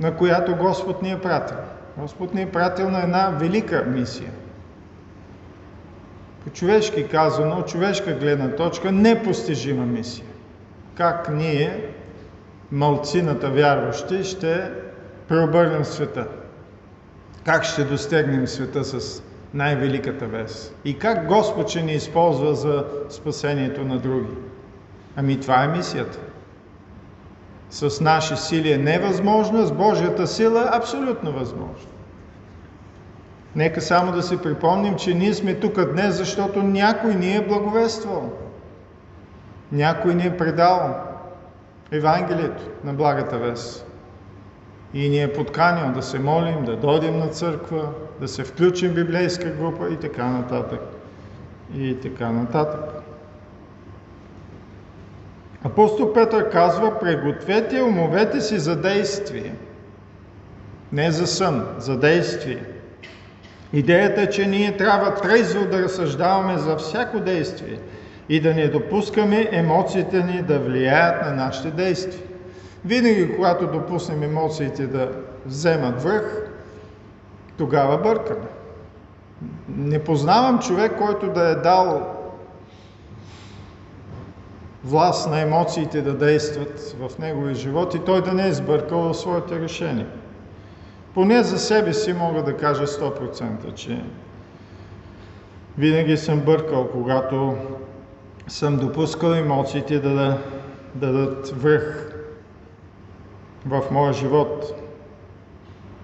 на 0.00 0.16
която 0.16 0.56
Господ 0.56 1.02
ни 1.02 1.12
е 1.12 1.20
пратил. 1.20 1.56
Господ 1.98 2.34
ни 2.34 2.42
е 2.42 2.50
пратил 2.50 2.90
на 2.90 3.02
една 3.02 3.28
велика 3.28 3.84
мисия. 3.88 4.30
По 6.44 6.50
човешки 6.50 7.08
казано, 7.08 7.62
човешка 7.62 8.14
гледна 8.14 8.56
точка, 8.56 8.92
непостижима 8.92 9.86
мисия. 9.86 10.26
Как 10.94 11.34
ние 11.34 11.90
малцината 12.72 13.50
вярващи 13.50 14.24
ще 14.24 14.70
преобърнем 15.28 15.84
света. 15.84 16.26
Как 17.44 17.64
ще 17.64 17.84
достигнем 17.84 18.46
света 18.46 18.84
с 18.84 19.22
най-великата 19.54 20.26
вест. 20.26 20.74
И 20.84 20.98
как 20.98 21.26
Господ 21.26 21.68
ще 21.68 21.82
ни 21.82 21.92
използва 21.92 22.54
за 22.54 22.84
спасението 23.08 23.84
на 23.84 23.98
други. 23.98 24.34
Ами 25.16 25.40
това 25.40 25.64
е 25.64 25.68
мисията. 25.68 26.18
С 27.70 28.00
наши 28.00 28.36
сили 28.36 28.72
е 28.72 28.78
невъзможно, 28.78 29.66
с 29.66 29.72
Божията 29.72 30.26
сила 30.26 30.60
е 30.60 30.76
абсолютно 30.76 31.32
възможно. 31.32 31.88
Нека 33.56 33.80
само 33.80 34.12
да 34.12 34.22
си 34.22 34.36
припомним, 34.36 34.96
че 34.96 35.14
ние 35.14 35.34
сме 35.34 35.54
тук 35.54 35.92
днес, 35.92 36.16
защото 36.16 36.62
някой 36.62 37.14
ни 37.14 37.36
е 37.36 37.46
благовествал. 37.46 38.32
Някой 39.72 40.14
ни 40.14 40.26
е 40.26 40.36
предал 40.36 40.94
Евангелието 41.92 42.62
на 42.84 42.92
благата 42.92 43.38
вест. 43.38 43.86
И 44.94 45.08
ни 45.08 45.22
е 45.22 45.32
подканил 45.32 45.92
да 45.92 46.02
се 46.02 46.18
молим, 46.18 46.64
да 46.64 46.76
дойдем 46.76 47.18
на 47.18 47.28
църква, 47.28 47.88
да 48.20 48.28
се 48.28 48.44
включим 48.44 48.90
в 48.90 48.94
библейска 48.94 49.50
група 49.50 49.88
и 49.92 49.96
така 49.96 50.26
нататък. 50.26 50.80
И 51.76 52.00
така 52.00 52.30
нататък. 52.30 53.02
Апостол 55.64 56.12
Петър 56.12 56.50
казва, 56.50 57.00
пригответе 57.00 57.82
умовете 57.82 58.40
си 58.40 58.58
за 58.58 58.76
действие. 58.76 59.54
Не 60.92 61.10
за 61.10 61.26
сън, 61.26 61.66
за 61.78 61.98
действие. 61.98 62.64
Идеята 63.72 64.22
е, 64.22 64.30
че 64.30 64.46
ние 64.46 64.76
трябва 64.76 65.14
трезво 65.14 65.64
да 65.64 65.82
разсъждаваме 65.82 66.58
за 66.58 66.76
всяко 66.76 67.20
действие 67.20 67.78
и 68.28 68.40
да 68.40 68.54
не 68.54 68.68
допускаме 68.68 69.48
емоциите 69.52 70.22
ни 70.22 70.42
да 70.42 70.58
влияят 70.58 71.26
на 71.26 71.32
нашите 71.32 71.70
действия. 71.70 72.22
Винаги, 72.84 73.36
когато 73.36 73.66
допуснем 73.66 74.22
емоциите 74.22 74.86
да 74.86 75.10
вземат 75.46 76.02
връх, 76.02 76.50
тогава 77.58 77.98
бъркаме. 77.98 78.46
Не 79.68 80.04
познавам 80.04 80.58
човек, 80.58 80.92
който 80.98 81.28
да 81.28 81.48
е 81.48 81.54
дал 81.54 82.16
власт 84.84 85.30
на 85.30 85.40
емоциите 85.40 86.02
да 86.02 86.14
действат 86.14 86.96
в 87.00 87.18
неговия 87.18 87.54
живот 87.54 87.94
и 87.94 87.98
той 87.98 88.22
да 88.22 88.32
не 88.32 88.48
е 88.48 88.52
сбъркал 88.52 89.00
в 89.00 89.14
своите 89.14 89.60
решения. 89.60 90.06
Поне 91.14 91.42
за 91.42 91.58
себе 91.58 91.92
си 91.92 92.12
мога 92.12 92.42
да 92.42 92.56
кажа 92.56 92.86
100%, 92.86 93.74
че 93.74 94.02
винаги 95.78 96.16
съм 96.16 96.40
бъркал, 96.40 96.88
когато 96.92 97.56
съм 98.48 98.76
допускал 98.76 99.30
емоциите 99.30 99.98
да, 99.98 100.10
да, 100.10 100.38
да 100.94 101.12
дадат 101.12 101.62
връх 101.62 102.12
в 103.66 103.82
моя 103.90 104.12
живот, 104.12 104.82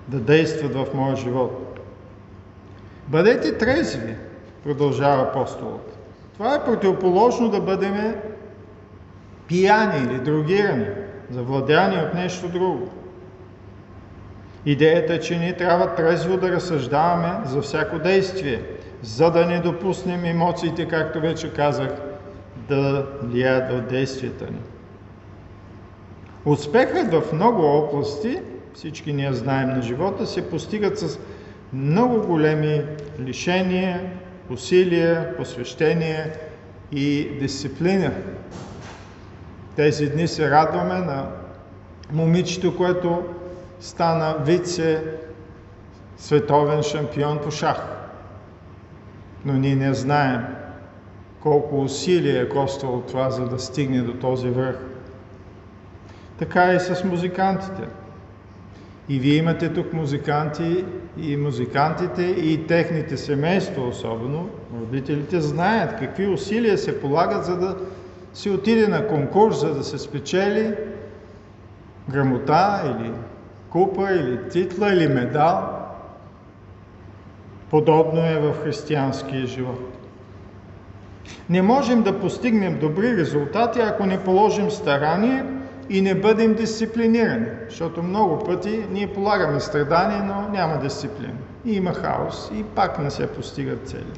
да 0.09 0.21
действат 0.21 0.75
в 0.75 0.87
моя 0.95 1.17
живот. 1.17 1.81
Бъдете 3.09 3.59
трезви, 3.59 4.17
продължава 4.65 5.23
апостолът. 5.23 5.99
Това 6.35 6.55
е 6.55 6.65
противоположно 6.65 7.49
да 7.49 7.61
бъдем 7.61 8.15
пияни 9.49 10.05
или 10.05 10.19
другирани, 10.19 10.87
завладяни 11.31 11.97
от 11.97 12.15
нещо 12.15 12.49
друго. 12.49 12.91
Идеята 14.67 15.15
е, 15.15 15.21
че 15.21 15.39
ние 15.39 15.57
трябва 15.57 15.95
трезво 15.95 16.37
да 16.37 16.53
разсъждаваме 16.53 17.47
за 17.47 17.63
всяко 17.63 17.99
действие, 17.99 18.63
за 19.03 19.31
да 19.31 19.47
не 19.47 19.61
допуснем 19.61 20.25
емоциите, 20.25 20.89
както 20.89 21.21
вече 21.21 21.53
казах, 21.53 21.91
да 22.69 23.07
влияят 23.23 23.73
в 23.73 23.89
действията 23.89 24.45
ни. 24.45 24.61
Успехът 26.45 27.13
в 27.13 27.33
много 27.33 27.63
области, 27.63 28.39
всички 28.75 29.13
ние 29.13 29.33
знаем 29.33 29.69
на 29.69 29.83
живота, 29.83 30.27
се 30.27 30.51
постигат 30.51 30.99
с 30.99 31.19
много 31.73 32.27
големи 32.27 32.83
лишения, 33.21 34.11
усилия, 34.51 35.37
посвещение 35.37 36.33
и 36.93 37.31
дисциплина. 37.41 38.13
Тези 39.77 40.11
дни 40.11 40.29
се 40.29 40.51
радваме 40.51 40.99
на 40.99 41.27
момичето, 42.13 42.77
което 42.77 43.23
стана 43.81 44.37
вице 44.45 45.05
световен 46.17 46.83
шампион 46.83 47.39
по 47.39 47.51
шах. 47.51 47.87
Но 49.45 49.53
ние 49.53 49.75
не 49.75 49.95
знаем 49.95 50.41
колко 51.43 51.83
усилие 51.83 52.41
е 52.41 52.49
коствало 52.49 53.01
това, 53.01 53.31
за 53.31 53.49
да 53.49 53.59
стигне 53.59 54.01
до 54.01 54.13
този 54.13 54.49
връх. 54.49 54.79
Така 56.39 56.73
и 56.73 56.81
с 56.81 57.05
музикантите. 57.05 57.83
И 59.09 59.19
вие 59.19 59.35
имате 59.35 59.73
тук 59.73 59.93
музиканти 59.93 60.85
и 61.19 61.37
музикантите 61.37 62.23
и 62.23 62.67
техните 62.67 63.17
семейства 63.17 63.89
особено, 63.89 64.49
родителите 64.81 65.41
знаят 65.41 65.99
какви 65.99 66.27
усилия 66.27 66.79
се 66.79 67.01
полагат, 67.01 67.45
за 67.45 67.57
да 67.57 67.77
се 68.35 68.51
отиде 68.51 68.89
на 68.89 69.09
конкурс, 69.09 69.61
за 69.61 69.75
да 69.75 69.85
се 69.85 69.99
спечели 69.99 70.75
грамота 72.11 72.83
или 72.85 73.11
купа 73.71 74.13
или 74.13 74.49
титла 74.49 74.93
или 74.93 75.09
медал. 75.09 75.79
Подобно 77.71 78.21
е 78.27 78.39
в 78.39 78.55
християнския 78.65 79.47
живот. 79.47 80.02
Не 81.51 81.63
можем 81.63 82.03
да 82.03 82.21
постигнем 82.21 82.79
добри 82.79 83.17
резултати, 83.17 83.81
ако 83.81 84.07
не 84.07 84.25
положим 84.25 84.71
старание 84.71 85.45
и 85.91 86.03
не 86.03 86.15
бъдем 86.15 86.55
дисциплинирани, 86.55 87.47
защото 87.69 88.03
много 88.03 88.39
пъти 88.39 88.87
ние 88.91 89.07
полагаме 89.07 89.61
страдание, 89.61 90.23
но 90.23 90.49
няма 90.49 90.79
дисциплина. 90.79 91.35
И 91.65 91.73
има 91.73 91.95
хаос 91.95 92.51
и 92.55 92.65
пак 92.65 92.99
не 92.99 93.11
се 93.11 93.27
постигат 93.27 93.89
цели. 93.89 94.13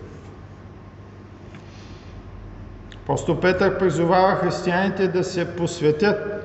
Апостол 3.02 3.40
Петър 3.40 3.78
призовава 3.78 4.34
християните 4.34 5.08
да 5.08 5.24
се 5.24 5.56
посветят, 5.56 6.44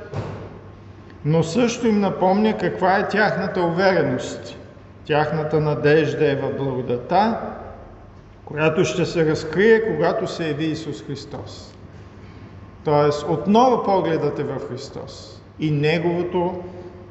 но 1.25 1.43
също 1.43 1.87
им 1.87 1.99
напомня 1.99 2.57
каква 2.57 2.97
е 2.97 3.07
тяхната 3.07 3.61
увереност. 3.61 4.55
Тяхната 5.05 5.59
надежда 5.59 6.31
е 6.31 6.35
в 6.35 6.53
благодата, 6.57 7.39
която 8.51 8.85
ще 8.85 9.05
се 9.05 9.25
разкрие, 9.25 9.95
когато 9.95 10.27
се 10.27 10.47
яви 10.47 10.65
Исус 10.65 11.03
Христос. 11.03 11.73
Тоест, 12.83 13.25
отново 13.29 13.83
погледате 13.83 14.43
в 14.43 14.59
Христос 14.69 15.41
и 15.59 15.71
Неговото 15.71 16.63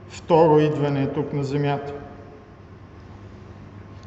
второ 0.08 0.58
идване 0.58 1.02
е 1.02 1.12
тук 1.12 1.32
на 1.32 1.44
земята. 1.44 1.92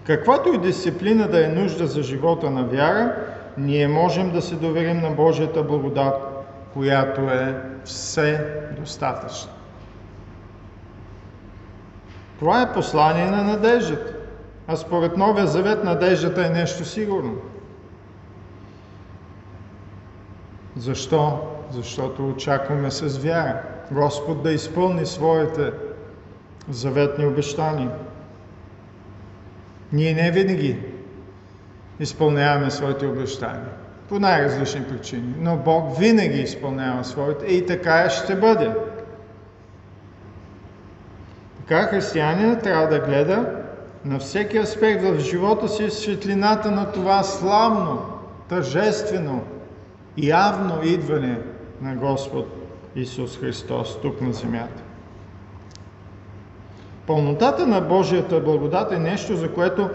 Каквато 0.04 0.54
и 0.54 0.58
дисциплина 0.58 1.28
да 1.28 1.46
е 1.46 1.48
нужда 1.48 1.88
за 1.88 2.04
живота 2.04 2.50
на 2.50 2.63
вяра, 2.63 3.15
ние 3.58 3.88
можем 3.88 4.32
да 4.32 4.41
се 4.41 4.56
доверим 4.56 5.02
на 5.02 5.10
Божията 5.10 5.63
благодат, 5.63 6.15
която 6.74 7.22
е 7.22 7.56
все 7.84 8.46
достатъчна. 8.80 9.52
Това 12.39 12.62
е 12.62 12.74
послание 12.74 13.26
на 13.26 13.44
надеждата. 13.44 14.20
А 14.71 14.75
според 14.75 15.17
Новия 15.17 15.47
Завет 15.47 15.84
надеждата 15.84 16.45
е 16.45 16.49
нещо 16.49 16.86
сигурно. 16.86 17.36
Защо? 20.75 21.39
Защото 21.71 22.29
очакваме 22.29 22.91
с 22.91 23.17
вяра 23.17 23.62
Господ 23.91 24.43
да 24.43 24.51
изпълни 24.51 25.05
своите 25.05 25.71
заветни 26.69 27.25
обещания. 27.25 27.91
Ние 29.93 30.13
не 30.13 30.31
винаги 30.31 30.79
изпълняваме 31.99 32.71
своите 32.71 33.07
обещания. 33.07 33.69
По 34.10 34.19
най-различни 34.19 34.84
причини. 34.84 35.36
Но 35.38 35.57
Бог 35.57 35.99
винаги 35.99 36.39
изпълнява 36.39 37.03
своите 37.03 37.45
и 37.45 37.65
така 37.65 38.10
ще 38.10 38.36
бъде. 38.36 38.75
Така 41.57 41.84
християнинът 41.84 42.63
трябва 42.63 42.88
да 42.88 42.99
гледа 42.99 43.61
на 44.05 44.19
всеки 44.19 44.57
аспект 44.57 45.03
в 45.03 45.19
живота 45.19 45.69
си 45.69 45.89
светлината 45.89 46.71
на 46.71 46.91
това 46.91 47.23
славно, 47.23 48.01
тържествено, 48.49 49.41
явно 50.17 50.83
идване 50.83 51.37
на 51.81 51.95
Господ 51.95 52.45
Исус 52.95 53.37
Христос 53.37 54.01
тук 54.01 54.21
на 54.21 54.33
земята. 54.33 54.83
Пълнотата 57.07 57.67
на 57.67 57.81
Божията 57.81 58.39
благодат 58.39 58.91
е 58.91 58.99
нещо, 58.99 59.35
за 59.35 59.53
което 59.53 59.89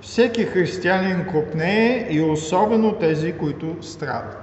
всеки 0.00 0.44
християнин 0.44 1.26
копнее 1.32 2.06
и 2.10 2.22
особено 2.22 2.92
тези, 2.92 3.32
които 3.32 3.76
страдат. 3.80 4.42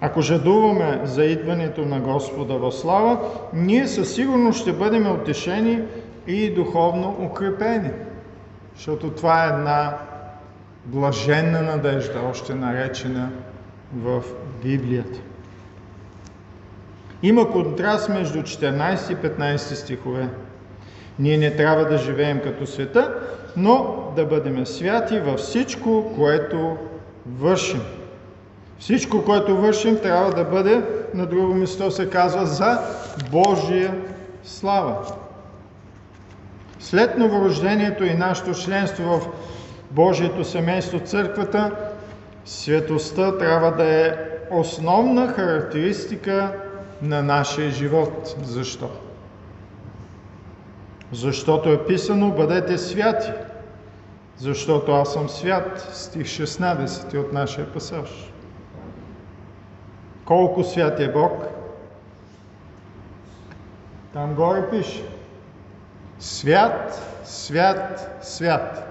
Ако 0.00 0.20
жадуваме 0.20 1.00
за 1.04 1.24
идването 1.24 1.80
на 1.80 2.00
Господа 2.00 2.54
в 2.54 2.72
слава, 2.72 3.18
ние 3.54 3.88
със 3.88 4.14
сигурност 4.14 4.60
ще 4.60 4.72
бъдем 4.72 5.12
утешени 5.12 5.82
и 6.28 6.54
духовно 6.54 7.16
укрепени. 7.20 7.90
Защото 8.76 9.10
това 9.10 9.44
е 9.44 9.48
една 9.48 9.96
блаженна 10.84 11.62
надежда, 11.62 12.20
още 12.30 12.54
наречена 12.54 13.30
в 13.96 14.22
Библията. 14.62 15.18
Има 17.22 17.50
контраст 17.50 18.08
между 18.08 18.38
14 18.38 19.12
и 19.12 19.16
15 19.16 19.56
стихове. 19.56 20.28
Ние 21.18 21.38
не 21.38 21.56
трябва 21.56 21.84
да 21.84 21.98
живеем 21.98 22.40
като 22.40 22.66
света, 22.66 23.14
но 23.56 23.96
да 24.16 24.26
бъдем 24.26 24.66
святи 24.66 25.18
във 25.18 25.38
всичко, 25.38 26.12
което 26.16 26.76
вършим. 27.26 27.82
Всичко, 28.78 29.24
което 29.24 29.56
вършим, 29.56 29.98
трябва 29.98 30.32
да 30.32 30.44
бъде, 30.44 30.82
на 31.14 31.26
друго 31.26 31.54
место 31.54 31.90
се 31.90 32.10
казва, 32.10 32.46
за 32.46 32.78
Божия 33.30 33.94
слава. 34.44 34.96
След 36.88 37.18
новорождението 37.18 38.04
и 38.04 38.14
нашето 38.14 38.54
членство 38.54 39.04
в 39.04 39.28
Божието 39.90 40.44
семейство, 40.44 41.00
църквата, 41.00 41.76
светостта 42.44 43.38
трябва 43.38 43.70
да 43.72 43.84
е 43.84 44.14
основна 44.50 45.28
характеристика 45.28 46.52
на 47.02 47.22
нашия 47.22 47.70
живот. 47.70 48.36
Защо? 48.42 48.90
Защото 51.12 51.72
е 51.72 51.86
писано, 51.86 52.30
бъдете 52.30 52.78
святи, 52.78 53.32
защото 54.36 54.92
аз 54.92 55.12
съм 55.12 55.28
свят, 55.28 55.88
стих 55.92 56.26
16 56.26 57.16
от 57.18 57.32
нашия 57.32 57.72
пасаж. 57.72 58.32
Колко 60.24 60.64
свят 60.64 61.00
е 61.00 61.12
Бог? 61.12 61.44
Там 64.12 64.34
горе 64.34 64.70
пише. 64.70 65.17
Свят, 66.18 67.02
свят, 67.24 68.18
свят. 68.22 68.84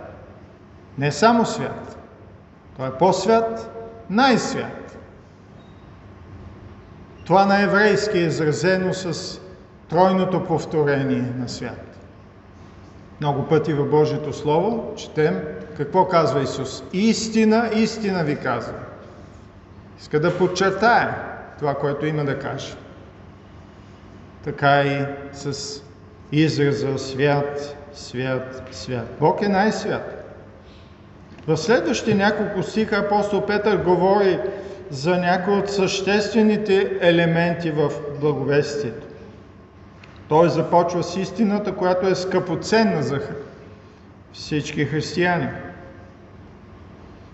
Не 0.98 1.12
само 1.12 1.46
свят. 1.46 1.98
Той 2.78 2.88
е 2.88 2.92
по-свят, 2.92 3.72
най-свят. 4.10 4.98
Това 7.26 7.46
на 7.46 7.62
еврейски 7.62 8.18
е 8.18 8.22
изразено 8.22 8.94
с 8.94 9.40
тройното 9.90 10.44
повторение 10.44 11.34
на 11.38 11.50
свят. 11.50 11.98
Много 13.22 13.48
пъти 13.48 13.74
в 13.74 13.86
Божието 13.86 14.34
Слово 14.34 14.96
четем 14.96 15.44
какво 15.78 16.08
казва 16.08 16.42
Исус. 16.42 16.84
Истина, 16.94 17.70
истина 17.74 18.24
ви 18.24 18.36
казва. 18.36 18.74
Иска 20.00 20.20
да 20.20 20.38
подчертая 20.38 21.16
това, 21.60 21.76
което 21.76 22.06
има 22.06 22.26
да 22.26 22.40
каже. 22.40 22.76
Така 24.44 24.84
и 24.84 25.06
с 25.34 25.82
израза 26.32 26.98
свят, 26.98 27.78
свят, 27.94 28.64
свят. 28.72 29.08
Бог 29.20 29.42
е 29.42 29.48
най-свят. 29.48 30.14
В 31.48 31.58
следващите 31.58 32.16
няколко 32.16 32.64
стиха 32.64 32.96
апостол 32.96 33.46
Петър 33.46 33.78
говори 33.78 34.40
за 34.90 35.18
някои 35.18 35.54
от 35.54 35.70
съществените 35.70 36.98
елементи 37.02 37.72
в 37.72 37.92
благовестието. 38.22 39.08
Той 40.30 40.50
започва 40.50 41.04
с 41.04 41.16
истината, 41.16 41.76
която 41.76 42.08
е 42.08 42.16
скъпоценна 42.16 43.04
за 43.04 43.20
всички 44.34 44.86
християни. 44.86 45.48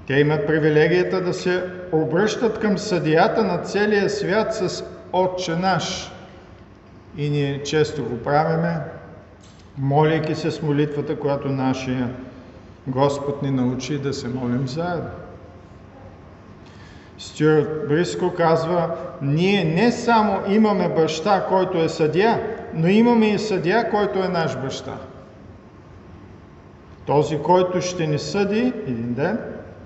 Те 0.08 0.14
имат 0.14 0.48
привилегията 0.48 1.22
да 1.22 1.34
се 1.34 1.64
обръщат 1.92 2.60
към 2.60 2.78
съдията 2.78 3.44
на 3.44 3.58
целия 3.58 4.10
свят 4.10 4.56
с 4.56 4.84
Отче 5.14 5.56
наш. 5.56 6.13
И 7.18 7.30
ние 7.30 7.64
често 7.64 8.04
го 8.04 8.18
правиме, 8.18 8.80
моляйки 9.78 10.36
се 10.36 10.52
с 10.52 10.62
молитвата, 10.62 11.20
която 11.20 11.48
нашия 11.50 12.10
Господ 12.88 13.42
ни 13.42 13.52
научи 13.52 14.00
да 14.00 14.14
се 14.14 14.28
молим 14.28 14.68
заедно. 14.68 15.10
Стюарт 17.18 17.88
Бриско 17.88 18.34
казва, 18.38 18.96
ние 19.22 19.64
не 19.64 19.92
само 19.92 20.40
имаме 20.48 20.90
баща, 20.90 21.46
който 21.50 21.78
е 21.78 21.90
съдия, 21.90 22.42
но 22.74 22.88
имаме 22.88 23.28
и 23.28 23.40
съдия, 23.40 23.90
който 23.90 24.20
е 24.20 24.28
наш 24.28 24.58
баща. 24.58 24.98
Този, 27.06 27.38
който 27.38 27.82
ще 27.82 28.08
ни 28.08 28.20
съди 28.20 28.74
един 28.88 29.14
ден, 29.14 29.40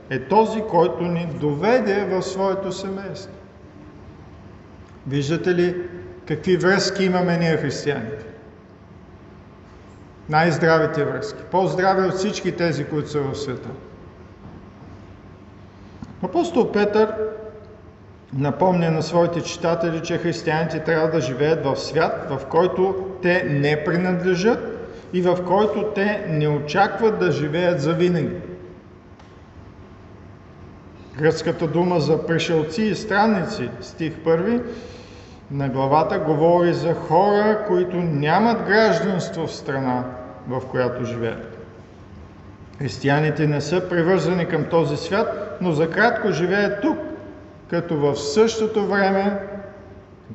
е 0.09 0.19
този, 0.19 0.61
който 0.61 1.03
ни 1.03 1.27
доведе 1.39 2.05
в 2.05 2.21
своето 2.21 2.71
семейство. 2.71 3.33
Виждате 5.07 5.55
ли 5.55 5.75
какви 6.27 6.57
връзки 6.57 7.03
имаме 7.03 7.37
ние 7.37 7.57
християните? 7.57 8.25
Най-здравите 10.29 11.05
връзки. 11.05 11.43
По-здрави 11.51 12.07
от 12.07 12.13
всички 12.13 12.51
тези, 12.51 12.85
които 12.85 13.09
са 13.09 13.21
в 13.21 13.35
света. 13.35 13.69
Апостол 16.23 16.71
Петър 16.71 17.13
напомня 18.33 18.91
на 18.91 19.03
своите 19.03 19.41
читатели, 19.41 20.01
че 20.03 20.17
християните 20.17 20.83
трябва 20.83 21.07
да 21.07 21.21
живеят 21.21 21.65
в 21.65 21.75
свят, 21.75 22.27
в 22.29 22.45
който 22.45 23.07
те 23.21 23.43
не 23.43 23.83
принадлежат 23.83 24.89
и 25.13 25.21
в 25.21 25.37
който 25.47 25.91
те 25.95 26.25
не 26.29 26.47
очакват 26.47 27.19
да 27.19 27.31
живеят 27.31 27.81
завинаги. 27.81 28.35
Гръцката 31.17 31.67
дума 31.67 31.99
за 31.99 32.25
пришелци 32.25 32.81
и 32.83 32.95
странници, 32.95 33.69
стих 33.81 34.13
1 34.13 34.61
на 35.51 35.69
главата, 35.69 36.19
говори 36.19 36.73
за 36.73 36.93
хора, 36.93 37.65
които 37.67 37.97
нямат 37.97 38.67
гражданство 38.67 39.47
в 39.47 39.55
страна, 39.55 40.03
в 40.47 40.61
която 40.71 41.05
живеят. 41.05 41.57
Християните 42.79 43.47
не 43.47 43.61
са 43.61 43.89
привързани 43.89 44.45
към 44.45 44.65
този 44.65 44.97
свят, 44.97 45.57
но 45.61 45.71
за 45.71 45.89
кратко 45.89 46.31
живеят 46.31 46.81
тук, 46.81 46.97
като 47.69 47.97
в 47.97 48.15
същото 48.15 48.87
време 48.87 49.39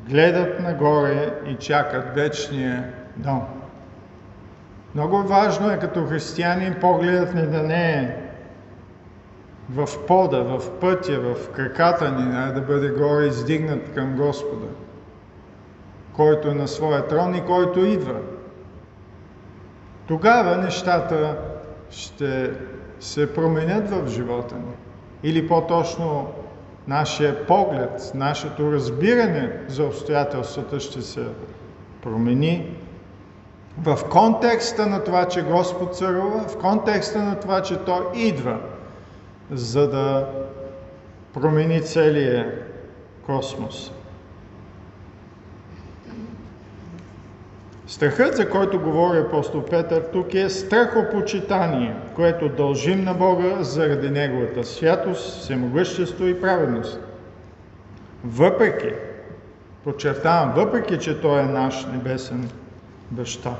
гледат 0.08 0.60
нагоре 0.60 1.30
и 1.46 1.54
чакат 1.54 2.14
вечния 2.14 2.84
дом. 3.16 3.42
Много 4.94 5.22
важно 5.22 5.70
е 5.70 5.78
като 5.78 6.06
християнин 6.06 6.74
погледът 6.80 7.34
ни 7.34 7.46
да 7.46 7.62
не 7.62 7.92
е 7.92 8.16
в 9.70 10.06
пода, 10.06 10.42
в 10.42 10.70
пътя, 10.80 11.20
в 11.20 11.50
краката 11.50 12.10
ни, 12.10 12.32
а 12.34 12.52
да 12.52 12.60
бъде 12.60 12.88
горе 12.88 13.26
издигнат 13.26 13.94
към 13.94 14.16
Господа, 14.16 14.66
който 16.16 16.48
е 16.48 16.54
на 16.54 16.68
своя 16.68 17.08
трон 17.08 17.34
и 17.34 17.44
който 17.44 17.80
идва. 17.80 18.20
Тогава 20.06 20.56
нещата 20.56 21.38
ще 21.90 22.50
се 23.00 23.34
променят 23.34 23.90
в 23.90 24.08
живота 24.08 24.54
ни. 24.54 24.74
Или 25.22 25.48
по-точно 25.48 26.32
нашия 26.88 27.46
поглед, 27.46 28.12
нашето 28.14 28.72
разбиране 28.72 29.52
за 29.68 29.84
обстоятелствата 29.84 30.80
ще 30.80 31.02
се 31.02 31.26
промени 32.02 32.76
в 33.78 33.98
контекста 34.10 34.86
на 34.86 35.04
това, 35.04 35.28
че 35.28 35.42
Господ 35.42 35.96
царува, 35.96 36.48
в 36.48 36.58
контекста 36.58 37.18
на 37.18 37.40
това, 37.40 37.62
че 37.62 37.76
Той 37.76 38.04
идва, 38.14 38.58
за 39.50 39.90
да 39.90 40.28
промени 41.34 41.82
целия 41.82 42.58
космос. 43.26 43.92
Страхът, 47.92 48.36
за 48.36 48.50
който 48.50 48.80
говори 48.80 49.18
апостол 49.18 49.64
Петър 49.64 50.02
тук 50.12 50.34
е 50.34 50.48
страхопочитание, 50.48 51.96
което 52.14 52.48
дължим 52.48 53.04
на 53.04 53.14
Бога 53.14 53.62
заради 53.62 54.10
Неговата 54.10 54.64
святост, 54.64 55.40
всемогъщество 55.40 56.26
и 56.26 56.40
праведност. 56.40 57.00
Въпреки, 58.24 58.88
подчертавам, 59.84 60.52
въпреки, 60.52 60.98
че 60.98 61.20
Той 61.20 61.40
е 61.40 61.44
наш 61.44 61.86
небесен 61.86 62.50
баща. 63.10 63.54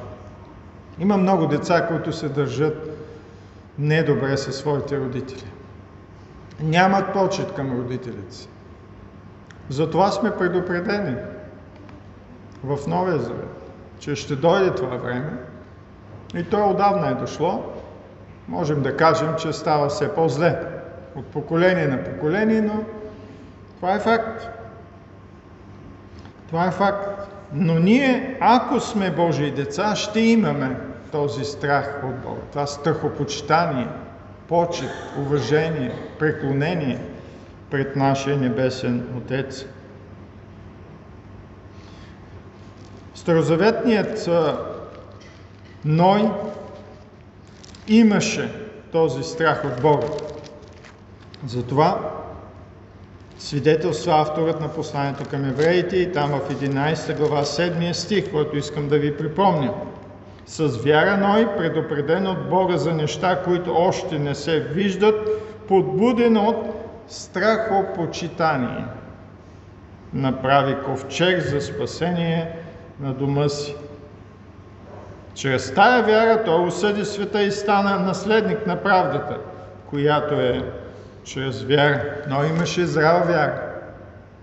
Има 0.98 1.16
много 1.16 1.46
деца, 1.46 1.86
които 1.86 2.12
се 2.12 2.28
държат 2.28 2.90
недобре 3.78 4.36
със 4.36 4.56
своите 4.56 4.98
родители. 4.98 5.50
Нямат 6.62 7.12
почет 7.12 7.52
към 7.52 7.80
родителите 7.80 8.34
си. 8.34 8.48
Затова 9.68 10.10
сме 10.10 10.36
предупредени 10.36 11.16
в 12.64 12.78
Новия 12.86 13.18
Завет 13.18 13.61
че 14.02 14.14
ще 14.16 14.36
дойде 14.36 14.70
това 14.70 14.96
време 14.96 15.30
и 16.34 16.44
то 16.44 16.70
отдавна 16.70 17.08
е 17.08 17.14
дошло. 17.14 17.64
Можем 18.48 18.82
да 18.82 18.96
кажем, 18.96 19.28
че 19.38 19.52
става 19.52 19.88
все 19.88 20.14
по-зле 20.14 20.58
от 21.16 21.26
поколение 21.26 21.86
на 21.86 22.04
поколение, 22.04 22.60
но 22.60 22.84
това 23.76 23.94
е 23.94 23.98
факт. 23.98 24.48
Това 26.48 26.66
е 26.66 26.70
факт. 26.70 27.28
Но 27.52 27.74
ние, 27.74 28.38
ако 28.40 28.80
сме 28.80 29.10
Божии 29.10 29.50
деца, 29.50 29.96
ще 29.96 30.20
имаме 30.20 30.76
този 31.12 31.44
страх 31.44 32.02
от 32.04 32.16
Бога. 32.16 32.40
Това 32.50 32.66
страхопочитание, 32.66 33.88
почет, 34.48 34.90
уважение, 35.18 35.92
преклонение 36.18 36.98
пред 37.70 37.96
нашия 37.96 38.36
Небесен 38.36 39.06
Отец. 39.16 39.64
Старозаветният 43.22 44.28
Ной 45.84 46.30
имаше 47.88 48.52
този 48.92 49.22
страх 49.22 49.64
от 49.64 49.82
Бога. 49.82 50.06
Затова 51.46 52.10
свидетелства 53.38 54.20
авторът 54.20 54.60
на 54.60 54.68
посланието 54.68 55.24
към 55.30 55.44
евреите 55.44 55.96
и 55.96 56.12
там 56.12 56.30
в 56.30 56.54
11 56.54 57.16
глава 57.16 57.44
7 57.44 57.92
стих, 57.92 58.30
който 58.30 58.56
искам 58.56 58.88
да 58.88 58.98
ви 58.98 59.16
припомня. 59.16 59.74
С 60.46 60.66
вяра 60.66 61.16
Ной, 61.16 61.56
предупреден 61.56 62.26
от 62.26 62.48
Бога 62.48 62.76
за 62.76 62.94
неща, 62.94 63.42
които 63.42 63.74
още 63.74 64.18
не 64.18 64.34
се 64.34 64.60
виждат, 64.60 65.28
подбуден 65.68 66.36
от 66.36 66.56
страхопочитание. 67.08 68.84
Направи 70.12 70.76
ковчег 70.84 71.40
за 71.40 71.60
спасение 71.60 72.61
на 73.00 73.14
дома 73.14 73.48
си. 73.48 73.76
Чрез 75.34 75.74
тая 75.74 76.02
вяра 76.02 76.44
той 76.44 76.66
осъди 76.66 77.04
света 77.04 77.42
и 77.42 77.50
стана 77.50 77.98
наследник 77.98 78.66
на 78.66 78.82
правдата, 78.82 79.38
която 79.86 80.34
е 80.34 80.72
чрез 81.24 81.62
вяра. 81.62 82.02
Но 82.28 82.44
имаше 82.44 82.86
здрава 82.86 83.20
вяра. 83.20 83.62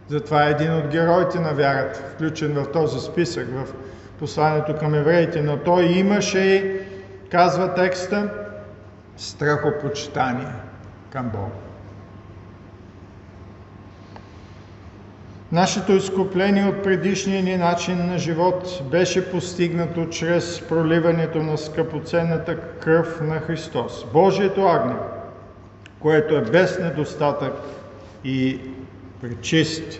Затова 0.07 0.47
е 0.47 0.51
един 0.51 0.75
от 0.75 0.87
героите 0.87 1.39
на 1.39 1.53
вярата, 1.53 1.99
включен 2.13 2.53
в 2.53 2.71
този 2.71 2.99
списък, 2.99 3.47
в 3.53 3.73
посланието 4.19 4.75
към 4.75 4.95
евреите. 4.95 5.41
Но 5.41 5.57
той 5.57 5.83
имаше, 5.83 6.79
казва 7.31 7.73
текста, 7.73 8.29
страхопочитание 9.17 10.53
към 11.09 11.29
Бога. 11.29 11.68
Нашето 15.51 15.91
изкупление 15.91 16.65
от 16.65 16.83
предишния 16.83 17.43
ни 17.43 17.57
начин 17.57 18.05
на 18.05 18.17
живот 18.17 18.83
беше 18.91 19.31
постигнато 19.31 20.05
чрез 20.09 20.61
проливането 20.61 21.43
на 21.43 21.57
скъпоценната 21.57 22.57
кръв 22.59 23.21
на 23.21 23.39
Христос. 23.39 24.05
Божието 24.13 24.61
агне, 24.65 24.95
което 25.99 26.35
е 26.35 26.41
без 26.41 26.79
недостатък 26.79 27.53
и 28.23 28.59
пречист. 29.21 29.99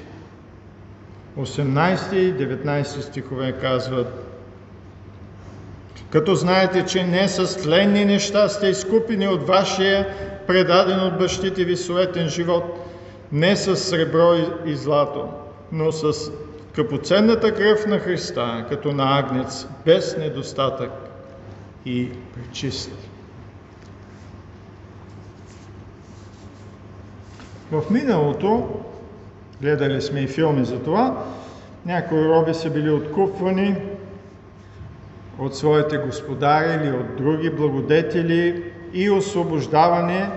18 1.38 2.14
и 2.14 2.34
19 2.34 2.84
стихове 2.84 3.52
казват 3.52 4.26
като 6.10 6.36
знаете, 6.36 6.86
че 6.86 7.04
не 7.04 7.28
с 7.28 7.58
тленни 7.64 8.06
неща 8.06 8.50
сте 8.50 8.68
изкупени 8.68 9.28
от 9.28 9.48
вашия 9.48 10.08
предаден 10.48 11.00
от 11.00 11.18
бащите 11.18 11.64
ви 11.64 11.78
суетен 11.78 12.28
живот, 12.30 12.89
не 13.32 13.56
с 13.56 13.76
сребро 13.76 14.34
и 14.66 14.76
злато, 14.76 15.30
но 15.72 15.92
с 15.92 16.32
къпоценната 16.76 17.56
кръв 17.56 17.88
на 17.88 18.00
Христа, 18.00 18.66
като 18.70 18.92
на 18.92 19.20
агнец, 19.20 19.68
без 19.86 20.18
недостатък 20.18 20.92
и 21.86 22.10
пречист. 22.34 22.92
В 27.72 27.84
миналото, 27.90 28.70
гледали 29.62 30.02
сме 30.02 30.20
и 30.20 30.28
филми 30.28 30.66
за 30.66 30.80
това, 30.80 31.24
някои 31.86 32.30
роби 32.30 32.54
са 32.54 32.70
били 32.70 32.90
откупвани 32.90 33.76
от 35.40 35.56
своите 35.56 35.98
господари 35.98 36.74
или 36.74 36.92
от 36.92 37.16
други 37.16 37.50
благодетели 37.50 38.64
и 38.94 39.10
освобождаване, 39.10 40.30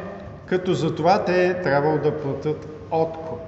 като 0.46 0.74
за 0.74 0.94
това 0.94 1.24
те 1.24 1.46
е 1.46 1.62
трябвало 1.62 1.98
да 1.98 2.18
платят 2.18 2.71
откуп. 2.92 3.40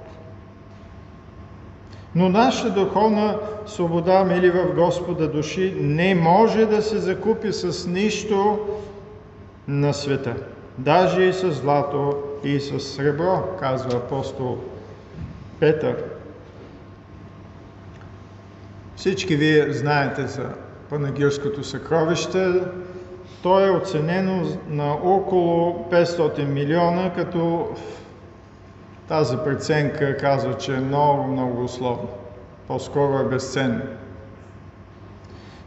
Но 2.15 2.29
нашата 2.29 2.69
духовна 2.69 3.39
свобода, 3.65 4.23
мили 4.23 4.49
в 4.49 4.75
Господа 4.75 5.27
души, 5.27 5.77
не 5.79 6.15
може 6.15 6.65
да 6.65 6.81
се 6.81 6.97
закупи 6.97 7.53
с 7.53 7.87
нищо 7.87 8.59
на 9.67 9.93
света. 9.93 10.35
Даже 10.77 11.23
и 11.23 11.33
с 11.33 11.51
злато 11.51 12.17
и 12.43 12.59
с 12.59 12.79
сребро, 12.79 13.43
казва 13.59 13.97
апостол 13.97 14.57
Петър. 15.59 16.03
Всички 18.95 19.35
вие 19.35 19.73
знаете 19.73 20.27
за 20.27 20.49
Панагирското 20.89 21.63
съкровище. 21.63 22.53
То 23.43 23.65
е 23.65 23.69
оценено 23.69 24.47
на 24.69 24.93
около 24.93 25.87
500 25.91 26.45
милиона, 26.45 27.13
като 27.13 27.69
тази 29.07 29.37
преценка 29.45 30.17
казва, 30.17 30.57
че 30.57 30.73
е 30.73 30.79
много, 30.79 31.23
много 31.23 31.63
условно. 31.63 32.09
По-скоро 32.67 33.19
е 33.19 33.29
безценно. 33.29 33.81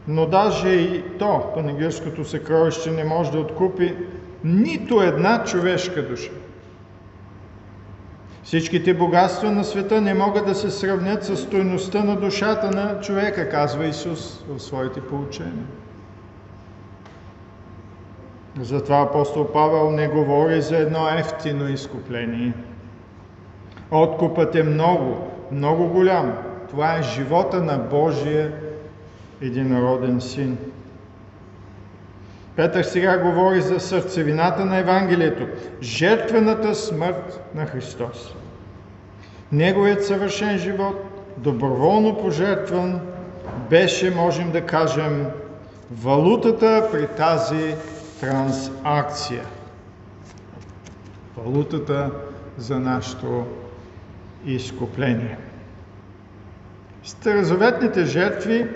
Но 0.09 0.27
даже 0.27 0.69
и 0.69 1.03
то, 1.19 1.53
панагирското 1.55 2.25
съкровище, 2.25 2.91
не 2.91 3.05
може 3.05 3.33
да 3.33 3.39
откупи 3.39 3.97
нито 4.45 5.03
една 5.03 5.45
човешка 5.45 6.09
душа. 6.09 6.33
Всичките 8.43 8.95
богатства 8.95 9.51
на 9.51 9.65
света 9.65 10.01
не 10.01 10.15
могат 10.15 10.47
да 10.47 10.55
се 10.55 10.71
сравнят 10.71 11.25
с 11.25 11.37
стойността 11.37 12.05
на 12.05 12.17
душата 12.17 12.71
на 12.71 13.01
човека, 13.01 13.51
казва 13.51 13.87
Исус 13.87 14.45
в 14.49 14.61
своите 14.61 15.01
поучения. 15.01 15.67
Затова 18.61 19.01
апостол 19.01 19.53
Павел 19.53 19.91
не 19.91 20.09
говори 20.09 20.63
за 20.63 20.77
едно 20.77 21.09
ефтино 21.09 21.69
изкупление. 21.69 22.53
Откупът 23.91 24.55
е 24.55 24.63
много, 24.63 25.31
много 25.53 25.89
голям. 25.89 26.33
Това 26.71 26.95
е 26.95 27.03
живота 27.03 27.63
на 27.63 27.79
Божия 27.79 28.53
единороден 29.41 30.21
син. 30.21 30.59
Петър 32.57 32.83
сега 32.83 33.19
говори 33.19 33.61
за 33.61 33.81
сърцевината 33.81 34.65
на 34.65 34.79
Евангелието, 34.79 35.47
жертвената 35.83 36.75
смърт 36.75 37.51
на 37.55 37.67
Христос. 37.67 38.35
Неговият 39.53 40.07
съвършен 40.07 40.59
живот, 40.59 41.05
доброволно 41.37 42.19
пожертван, 42.19 43.01
беше, 43.71 44.11
можем 44.11 44.51
да 44.51 44.67
кажем, 44.67 45.27
валутата 45.91 46.89
при 46.93 47.07
тази 47.07 47.75
трансакция. 48.21 49.45
Валутата 51.37 52.11
за 52.59 52.79
нашето 52.79 53.45
изкупление. 54.47 55.39
Старозаветните 57.03 58.05
жертви 58.05 58.67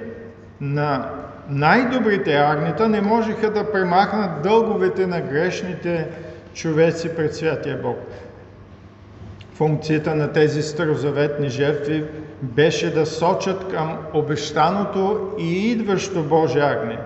на 0.61 1.11
най-добрите 1.49 2.35
агнита 2.35 2.89
не 2.89 3.01
можеха 3.01 3.51
да 3.51 3.73
премахнат 3.73 4.43
дълговете 4.43 5.07
на 5.07 5.21
грешните 5.21 6.09
човеци 6.55 7.17
пред 7.17 7.35
Святия 7.35 7.79
Бог. 7.83 7.99
Функцията 9.55 10.15
на 10.15 10.33
тези 10.33 10.63
старозаветни 10.63 11.49
жертви 11.49 12.05
беше 12.43 12.95
да 12.95 13.07
сочат 13.07 13.73
към 13.73 13.99
обещаното 14.15 15.31
и 15.39 15.71
идващо 15.71 16.23
Божие 16.23 16.63
агне, 16.63 16.99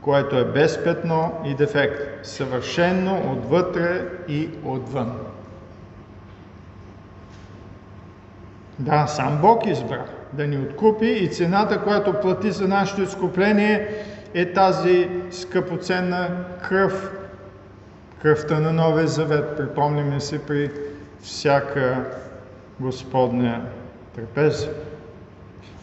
което 0.00 0.38
е 0.38 0.44
без 0.44 0.84
петно 0.84 1.32
и 1.44 1.54
дефект, 1.54 2.26
съвършено 2.26 3.32
отвътре 3.32 4.02
и 4.28 4.48
отвън. 4.64 5.18
Да, 8.78 9.06
сам 9.06 9.38
Бог 9.40 9.66
избра 9.66 10.04
да 10.32 10.46
ни 10.46 10.58
откупи 10.58 11.06
и 11.06 11.28
цената, 11.28 11.82
която 11.82 12.12
плати 12.12 12.50
за 12.50 12.68
нашето 12.68 13.02
изкупление 13.02 13.88
е 14.34 14.52
тази 14.52 15.08
скъпоценна 15.30 16.28
кръв. 16.68 17.12
Кръвта 18.22 18.60
на 18.60 18.72
Новия 18.72 19.06
Завет, 19.08 19.56
припомняме 19.56 20.20
се 20.20 20.38
при 20.38 20.70
всяка 21.20 22.04
Господня 22.80 23.60
трапеза. 24.14 24.68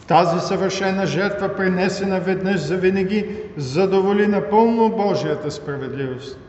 Тази 0.06 0.40
съвършена 0.40 1.06
жертва, 1.06 1.56
принесена 1.56 2.20
веднъж 2.20 2.60
за 2.60 2.76
винаги, 2.76 3.36
задоволи 3.56 4.26
напълно 4.26 4.88
Божията 4.88 5.50
справедливост. 5.50 6.43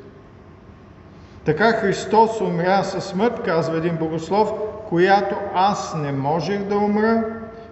Така 1.45 1.71
Христос 1.71 2.41
умря 2.41 2.83
със 2.83 3.05
смърт, 3.05 3.41
казва 3.45 3.77
един 3.77 3.97
богослов, 3.97 4.53
която 4.89 5.35
аз 5.53 5.95
не 5.95 6.11
можех 6.11 6.63
да 6.63 6.77
умра, 6.77 7.23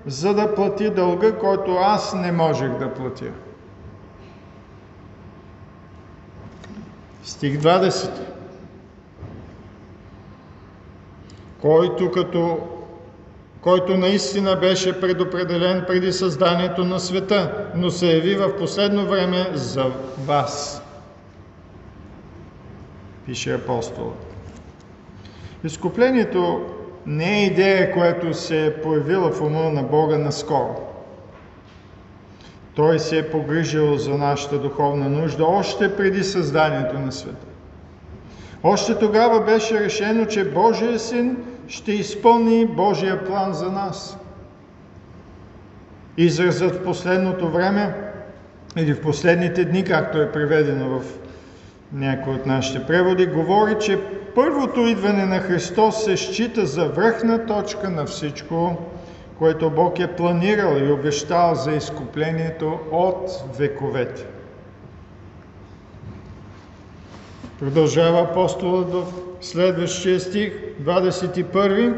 за 0.05 0.33
да 0.33 0.55
плати 0.55 0.89
дълга, 0.89 1.31
който 1.31 1.77
аз 1.81 2.13
не 2.13 2.31
можех 2.31 2.69
да 2.69 2.93
платя. 2.93 3.31
Стих 7.23 7.59
20. 7.59 8.09
Който 11.61 12.11
като 12.11 12.57
който 13.61 13.97
наистина 13.97 14.55
беше 14.55 15.01
предопределен 15.01 15.83
преди 15.87 16.13
създанието 16.13 16.83
на 16.83 16.99
света, 16.99 17.67
но 17.75 17.89
се 17.89 18.15
яви 18.15 18.35
в 18.35 18.57
последно 18.57 19.05
време 19.05 19.49
за 19.53 19.91
вас. 20.25 20.82
Пише 23.25 23.53
апостолът. 23.53 24.33
Изкуплението 25.63 26.65
не 27.05 27.39
е 27.39 27.45
идея, 27.45 27.91
която 27.91 28.33
се 28.33 28.65
е 28.65 28.73
появила 28.81 29.31
в 29.31 29.41
ума 29.41 29.69
на 29.69 29.83
Бога 29.83 30.17
наскоро. 30.17 30.93
Той 32.75 32.99
се 32.99 33.17
е 33.19 33.29
погрижил 33.29 33.97
за 33.97 34.17
нашата 34.17 34.59
духовна 34.59 35.09
нужда 35.09 35.45
още 35.45 35.95
преди 35.95 36.23
създанието 36.23 36.99
на 36.99 37.11
света. 37.11 37.45
Още 38.63 38.99
тогава 38.99 39.45
беше 39.45 39.79
решено, 39.79 40.25
че 40.25 40.51
Божия 40.51 40.99
син 40.99 41.37
ще 41.67 41.91
изпълни 41.91 42.65
Божия 42.65 43.25
план 43.25 43.53
за 43.53 43.71
нас. 43.71 44.17
Изразът 46.17 46.75
в 46.75 46.83
последното 46.83 47.51
време 47.51 47.95
или 48.75 48.93
в 48.93 49.01
последните 49.01 49.65
дни, 49.65 49.83
както 49.83 50.21
е 50.21 50.31
приведено 50.31 50.99
в 50.99 51.03
някой 51.93 52.33
от 52.33 52.45
нашите 52.45 52.85
преводи, 52.85 53.25
говори, 53.25 53.75
че 53.79 53.99
първото 54.35 54.79
идване 54.79 55.25
на 55.25 55.39
Христос 55.39 56.03
се 56.03 56.17
счита 56.17 56.65
за 56.65 56.85
връхна 56.85 57.45
точка 57.45 57.89
на 57.89 58.05
всичко, 58.05 58.77
което 59.37 59.69
Бог 59.69 59.99
е 59.99 60.15
планирал 60.15 60.77
и 60.77 60.91
обещал 60.91 61.55
за 61.55 61.71
изкуплението 61.71 62.79
от 62.91 63.29
вековете. 63.57 64.25
Продължава 67.59 68.21
апостолът 68.21 68.93
в 68.93 69.05
следващия 69.41 70.19
стих, 70.19 70.53
21. 70.81 71.95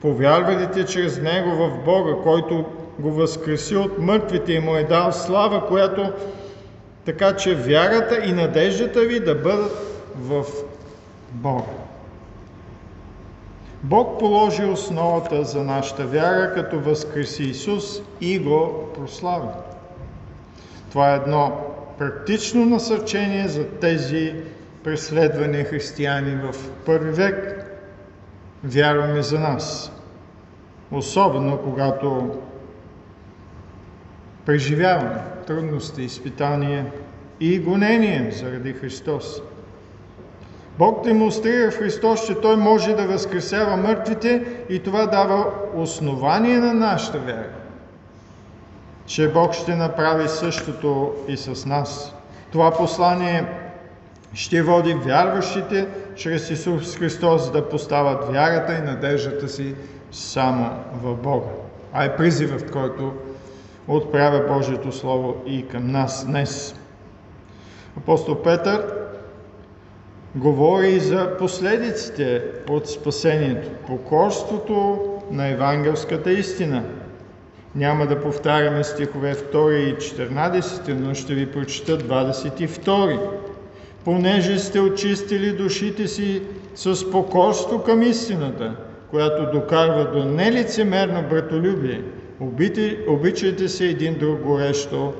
Повярвайте 0.00 0.84
чрез 0.84 1.20
Него 1.20 1.50
в 1.50 1.84
Бога, 1.84 2.12
който 2.22 2.64
го 2.98 3.10
възкреси 3.10 3.76
от 3.76 3.98
мъртвите 3.98 4.52
и 4.52 4.60
му 4.60 4.76
е 4.76 4.84
дал 4.84 5.12
слава, 5.12 5.66
която 5.66 6.12
така 7.04 7.36
че 7.36 7.54
вярата 7.54 8.24
и 8.24 8.32
надеждата 8.32 9.00
ви 9.00 9.20
да 9.20 9.34
бъдат 9.34 9.72
в 10.16 10.44
Бога. 11.32 11.64
Бог 13.82 14.18
положи 14.18 14.64
основата 14.64 15.44
за 15.44 15.64
нашата 15.64 16.06
вяра, 16.06 16.54
като 16.54 16.80
възкреси 16.80 17.42
Исус 17.42 18.02
и 18.20 18.38
го 18.38 18.88
прослави. 18.94 19.48
Това 20.90 21.12
е 21.12 21.16
едно 21.16 21.60
практично 21.98 22.64
насърчение 22.66 23.48
за 23.48 23.68
тези 23.68 24.34
преследвани 24.84 25.64
християни 25.64 26.36
в 26.36 26.70
първи 26.86 27.10
век. 27.10 27.66
Вярваме 28.64 29.22
за 29.22 29.38
нас. 29.38 29.92
Особено 30.92 31.58
когато 31.58 32.36
преживяваме 34.50 35.20
трудности, 35.46 36.02
изпитания 36.02 36.86
и 37.40 37.58
гонение 37.58 38.30
заради 38.32 38.72
Христос. 38.72 39.42
Бог 40.78 41.04
демонстрира 41.04 41.70
в 41.70 41.78
Христос, 41.78 42.26
че 42.26 42.40
Той 42.40 42.56
може 42.56 42.94
да 42.94 43.06
възкресява 43.06 43.76
мъртвите 43.76 44.44
и 44.68 44.78
това 44.78 45.06
дава 45.06 45.46
основание 45.74 46.58
на 46.58 46.74
нашата 46.74 47.18
вяра. 47.18 47.48
Че 49.06 49.32
Бог 49.32 49.54
ще 49.54 49.76
направи 49.76 50.28
същото 50.28 51.12
и 51.28 51.36
с 51.36 51.66
нас. 51.66 52.14
Това 52.52 52.70
послание 52.70 53.46
ще 54.34 54.62
води 54.62 54.94
вярващите 54.94 55.86
чрез 56.16 56.50
Исус 56.50 56.96
Христос 56.96 57.52
да 57.52 57.68
поставят 57.68 58.32
вярата 58.32 58.74
и 58.74 58.82
надеждата 58.82 59.48
си 59.48 59.74
само 60.12 60.70
в 61.02 61.14
Бога. 61.14 61.50
А 61.92 62.04
е 62.04 62.16
призивът, 62.16 62.70
който 62.70 63.12
отправя 63.96 64.54
Божието 64.54 64.92
Слово 64.92 65.34
и 65.46 65.66
към 65.66 65.90
нас 65.90 66.26
днес. 66.26 66.74
Апостол 67.96 68.34
Петър 68.34 68.84
говори 70.34 71.00
за 71.00 71.36
последиците 71.38 72.42
от 72.68 72.88
спасението, 72.88 73.68
покорството 73.86 74.98
на 75.30 75.48
евангелската 75.48 76.32
истина. 76.32 76.84
Няма 77.74 78.06
да 78.06 78.20
повтаряме 78.20 78.84
стихове 78.84 79.34
2 79.34 79.70
и 79.72 79.96
14, 79.96 80.92
но 80.92 81.14
ще 81.14 81.34
ви 81.34 81.52
прочита 81.52 81.98
22. 81.98 83.18
Понеже 84.04 84.58
сте 84.58 84.80
очистили 84.80 85.52
душите 85.52 86.08
си 86.08 86.42
с 86.74 87.10
покорство 87.10 87.82
към 87.82 88.02
истината, 88.02 88.76
която 89.10 89.58
докарва 89.58 90.04
до 90.04 90.24
нелицемерно 90.24 91.22
братолюбие, 91.30 92.02
обичайте 93.06 93.68
се 93.68 93.86
един 93.86 94.18
друг 94.18 94.40
горещо 94.40 95.14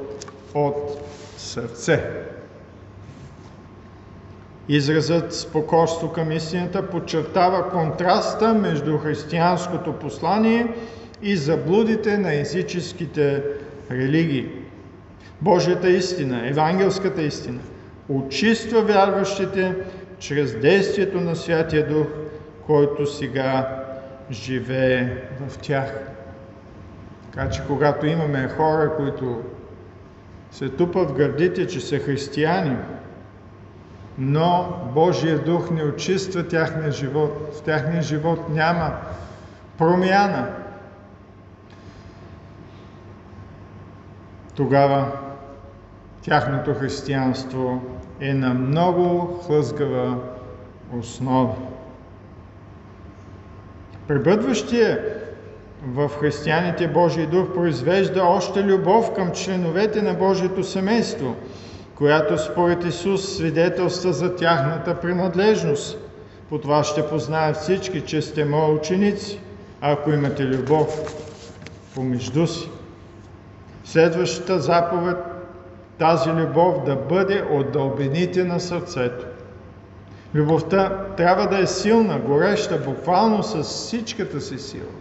от 0.55 1.09
сърце. 1.37 2.05
Изразът 4.69 5.35
спокойство 5.35 6.13
към 6.13 6.33
истината 6.33 6.91
подчертава 6.91 7.71
контраста 7.71 8.55
между 8.55 8.99
християнското 8.99 9.93
послание 9.93 10.67
и 11.23 11.37
заблудите 11.37 12.19
на 12.19 12.35
езическите 12.35 13.43
религии. 13.91 14.49
Божията 15.41 15.91
истина, 15.91 16.49
евангелската 16.49 17.23
истина, 17.23 17.61
очиства 18.09 18.83
вярващите 18.83 19.75
чрез 20.19 20.61
действието 20.61 21.21
на 21.21 21.37
Святия 21.37 21.89
Дух, 21.89 22.07
който 22.67 23.07
сега 23.07 23.83
живее 24.31 25.17
в 25.41 25.59
тях. 25.59 26.10
Така 27.33 27.51
че 27.51 27.63
когато 27.67 28.07
имаме 28.07 28.49
хора, 28.49 28.97
които 28.97 29.43
се 30.51 30.69
тупат 30.69 31.11
в 31.11 31.15
гърдите, 31.15 31.67
че 31.67 31.81
са 31.81 31.99
християни, 31.99 32.77
но 34.19 34.77
Божия 34.95 35.45
дух 35.45 35.71
не 35.71 35.85
очиства 35.85 36.49
тяхния 36.49 36.93
живот. 36.93 37.55
В 37.55 37.63
тяхния 37.63 38.03
живот 38.03 38.49
няма 38.49 38.97
промяна. 39.79 40.49
Тогава 44.57 45.13
тяхното 46.23 46.75
християнство 46.75 47.83
е 48.21 48.35
на 48.35 48.55
много 48.55 49.39
хлъзгава 49.47 50.19
основа. 50.93 51.55
Пребъдващия 54.09 55.20
в 55.87 56.11
християните 56.21 56.89
Божий 56.89 57.27
дух 57.27 57.55
произвежда 57.55 58.23
още 58.25 58.65
любов 58.65 59.15
към 59.15 59.33
членовете 59.33 60.03
на 60.03 60.15
Божието 60.15 60.65
семейство– 60.65 61.37
която 62.01 62.39
според 62.39 62.85
Исус 62.85 63.37
свидетелства 63.37 64.13
за 64.13 64.37
тяхната 64.37 65.01
принадлежност. 65.01 65.99
По 66.49 66.59
това 66.59 66.85
ще 66.85 67.07
познаят 67.09 67.57
всички, 67.57 68.01
че 68.01 68.23
сте 68.23 68.45
мои 68.45 68.75
ученици, 68.75 69.41
ако 69.81 70.11
имате 70.11 70.45
любов 70.45 71.15
помежду 71.95 72.47
си. 72.47 72.71
Следващата 73.85 74.61
заповед 74.61 75.17
тази 75.99 76.31
любов 76.31 76.85
да 76.85 76.97
бъде 76.97 77.45
от 77.51 77.73
дълбините 77.73 78.45
на 78.45 78.61
сърцето. 78.61 79.27
Любовта 80.35 81.07
трябва 81.17 81.47
да 81.47 81.59
е 81.59 81.67
силна, 81.67 82.19
гореща, 82.19 82.79
буквално 82.79 83.43
с 83.43 83.63
всичката 83.63 84.41
си 84.41 84.59
сила. 84.59 85.00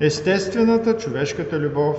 Естествената 0.00 0.96
човешката 0.96 1.58
любов 1.58 1.96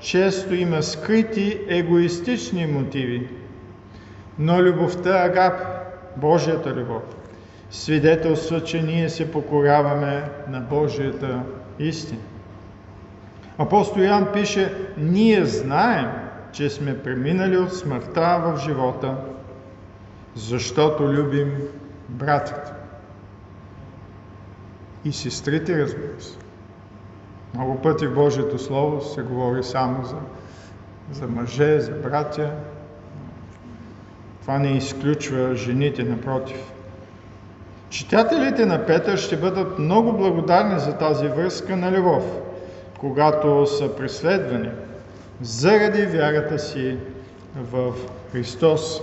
често 0.00 0.54
има 0.54 0.82
скрити 0.82 1.60
егоистични 1.68 2.66
мотиви, 2.66 3.28
но 4.38 4.62
любовта 4.62 5.24
Агап, 5.24 5.54
Божията 6.16 6.74
любов, 6.74 7.02
свидетелства, 7.70 8.64
че 8.64 8.82
ние 8.82 9.08
се 9.08 9.32
покоряваме 9.32 10.24
на 10.48 10.60
Божията 10.60 11.42
истина. 11.78 12.20
Апостол 13.58 14.00
Ян 14.00 14.28
пише, 14.32 14.74
ние 14.98 15.44
знаем, 15.44 16.06
че 16.52 16.70
сме 16.70 16.98
преминали 16.98 17.56
от 17.56 17.74
смъртта 17.74 18.40
в 18.44 18.60
живота, 18.64 19.16
защото 20.34 21.02
любим 21.02 21.52
братите. 22.08 22.72
И 25.04 25.12
сестрите, 25.12 25.78
разбира 25.78 26.20
се. 26.20 26.38
Много 27.54 27.82
пъти 27.82 28.06
в 28.06 28.14
Божието 28.14 28.58
Слово 28.58 29.00
се 29.00 29.22
говори 29.22 29.64
само 29.64 30.04
за, 30.04 30.16
за 31.12 31.28
мъже, 31.28 31.80
за 31.80 31.92
братя. 31.92 32.50
Това 34.40 34.58
не 34.58 34.70
изключва 34.70 35.54
жените, 35.54 36.02
напротив. 36.02 36.72
Читателите 37.90 38.66
на 38.66 38.86
Петър 38.86 39.16
ще 39.16 39.36
бъдат 39.36 39.78
много 39.78 40.12
благодарни 40.12 40.80
за 40.80 40.92
тази 40.98 41.28
връзка 41.28 41.76
на 41.76 41.92
любов, 41.92 42.24
когато 42.98 43.66
са 43.66 43.96
преследвани 43.96 44.70
заради 45.40 46.06
вярата 46.06 46.58
си 46.58 46.96
в 47.56 47.92
Христос. 48.32 49.02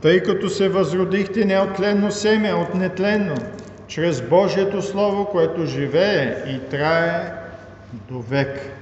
Тъй 0.00 0.22
като 0.22 0.48
се 0.48 0.68
възродихте 0.68 1.44
не 1.44 1.58
от 1.58 1.76
тленно 1.76 2.10
семе, 2.10 2.48
а 2.48 2.56
от 2.56 2.74
нетленно, 2.74 3.34
чрез 3.90 4.22
Божието 4.22 4.82
Слово, 4.82 5.24
което 5.24 5.66
живее 5.66 6.36
и 6.46 6.60
трае 6.70 7.32
до 7.92 8.20
век. 8.20 8.72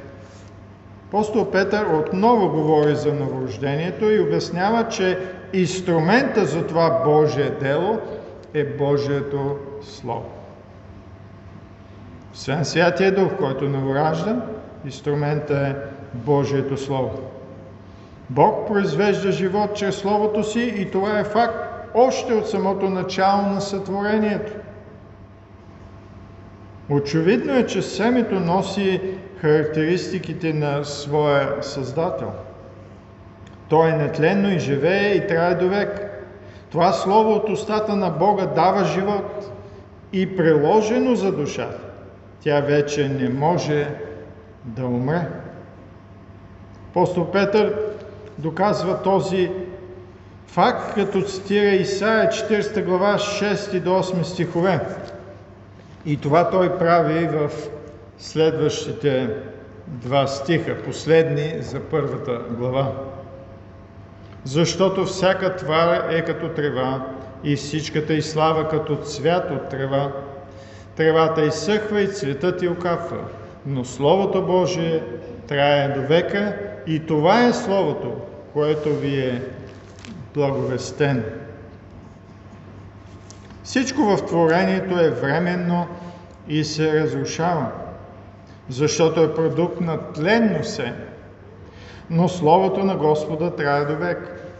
Апостол 1.09 1.51
Петър 1.51 1.87
отново 1.87 2.49
говори 2.49 2.97
за 2.97 3.15
новорождението 3.15 4.11
и 4.11 4.21
обяснява, 4.21 4.89
че 4.89 5.19
инструмента 5.53 6.45
за 6.45 6.67
това 6.67 7.03
Божие 7.05 7.51
дело 7.51 7.99
е 8.55 8.65
Божието 8.65 9.57
Слово. 9.83 10.31
Освен 12.35 12.65
Святия 12.65 13.15
Дух, 13.15 13.33
който 13.39 13.69
новоражда, 13.69 14.37
инструмента 14.85 15.55
е 15.55 15.75
Божието 16.15 16.77
Слово. 16.77 17.19
Бог 18.31 18.67
произвежда 18.67 19.33
живот 19.33 19.75
чрез 19.75 19.97
Словото 19.97 20.45
си 20.45 20.75
и 20.77 20.91
това 20.91 21.19
е 21.19 21.25
факт 21.25 21.69
още 21.95 22.35
от 22.35 22.49
самото 22.49 22.91
начало 22.91 23.43
на 23.43 23.61
сътворението– 23.61 24.53
Очевидно 26.91 27.55
е, 27.55 27.67
че 27.67 27.83
семето 27.83 28.41
носи 28.41 29.01
характеристиките 29.41 30.53
на 30.53 30.85
своя 30.85 31.63
Създател. 31.63 32.33
То 33.69 33.87
е 33.87 33.93
нетленно 33.93 34.53
и 34.53 34.59
живее 34.59 35.15
и 35.15 35.27
трае 35.27 35.55
до 35.55 35.69
век. 35.69 36.11
Това 36.71 36.93
слово 36.93 37.33
от 37.33 37.49
устата 37.49 37.97
на 37.97 38.11
Бога 38.11 38.47
дава 38.47 38.85
живот 38.85 39.53
и 40.13 40.37
приложено 40.37 41.15
за 41.15 41.33
душата. 41.33 41.81
Тя 42.41 42.61
вече 42.61 43.09
не 43.09 43.29
може 43.29 43.89
да 44.65 44.87
умре. 44.87 45.29
Апостол 46.91 47.31
Петър 47.31 47.75
доказва 48.39 49.03
този 49.03 49.51
факт, 50.47 50.95
като 50.95 51.23
цитира 51.23 51.71
Исаия 51.71 52.29
40 52.31 52.85
глава 52.85 53.15
6 53.19 53.81
до 53.81 53.91
8 53.91 54.23
стихове. 54.23 54.81
И 56.09 56.17
това 56.17 56.51
той 56.51 56.79
прави 56.79 57.27
в 57.27 57.51
следващите 58.19 59.31
два 59.87 60.27
стиха, 60.27 60.83
последни 60.83 61.63
за 61.63 61.81
първата 61.81 62.41
глава. 62.51 62.93
Защото 64.45 65.05
всяка 65.05 65.57
твар 65.57 66.11
е 66.11 66.25
като 66.25 66.49
трева 66.49 67.07
и 67.45 67.57
всичката 67.57 68.15
и 68.15 68.23
слава 68.23 68.69
като 68.69 68.97
цвят 68.97 69.51
от 69.51 69.69
трева. 69.69 70.13
Тревата 70.97 71.45
изсъхва 71.45 72.01
и 72.01 72.09
цветът 72.09 72.63
и 72.63 72.69
окапва, 72.69 73.19
но 73.67 73.85
Словото 73.85 74.47
Божие 74.47 75.03
трае 75.49 75.89
до 75.89 76.01
века 76.07 76.57
и 76.87 77.07
това 77.07 77.45
е 77.45 77.53
Словото, 77.53 78.13
което 78.53 78.95
ви 78.95 79.21
е 79.21 79.43
благовестено. 80.35 81.23
Всичко 83.69 84.03
в 84.03 84.27
творението 84.27 85.01
е 85.01 85.11
временно 85.11 85.87
и 86.49 86.65
се 86.65 87.01
разрушава, 87.01 87.67
защото 88.69 89.23
е 89.23 89.35
продукт 89.35 89.81
на 89.81 90.13
тленно 90.13 90.65
се. 90.65 90.93
Но 92.11 92.29
Словото 92.29 92.85
на 92.85 92.97
Господа 92.97 93.57
трябва 93.57 93.85
до 93.85 93.97
век. 93.97 94.51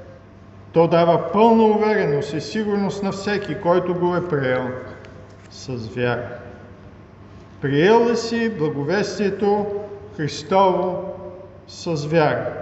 То 0.73 0.89
дава 0.89 1.33
пълна 1.33 1.63
увереност 1.63 2.35
и 2.35 2.41
сигурност 2.41 3.03
на 3.03 3.13
всеки, 3.13 3.61
който 3.61 3.95
го 3.95 4.17
е 4.17 4.29
приел 4.29 4.69
с 5.51 5.69
вяра. 5.69 6.29
Приел 7.61 8.11
ли 8.11 8.17
си 8.17 8.51
благовестието 8.59 9.67
Христово 10.17 11.13
с 11.69 12.07
вяра? 12.07 12.53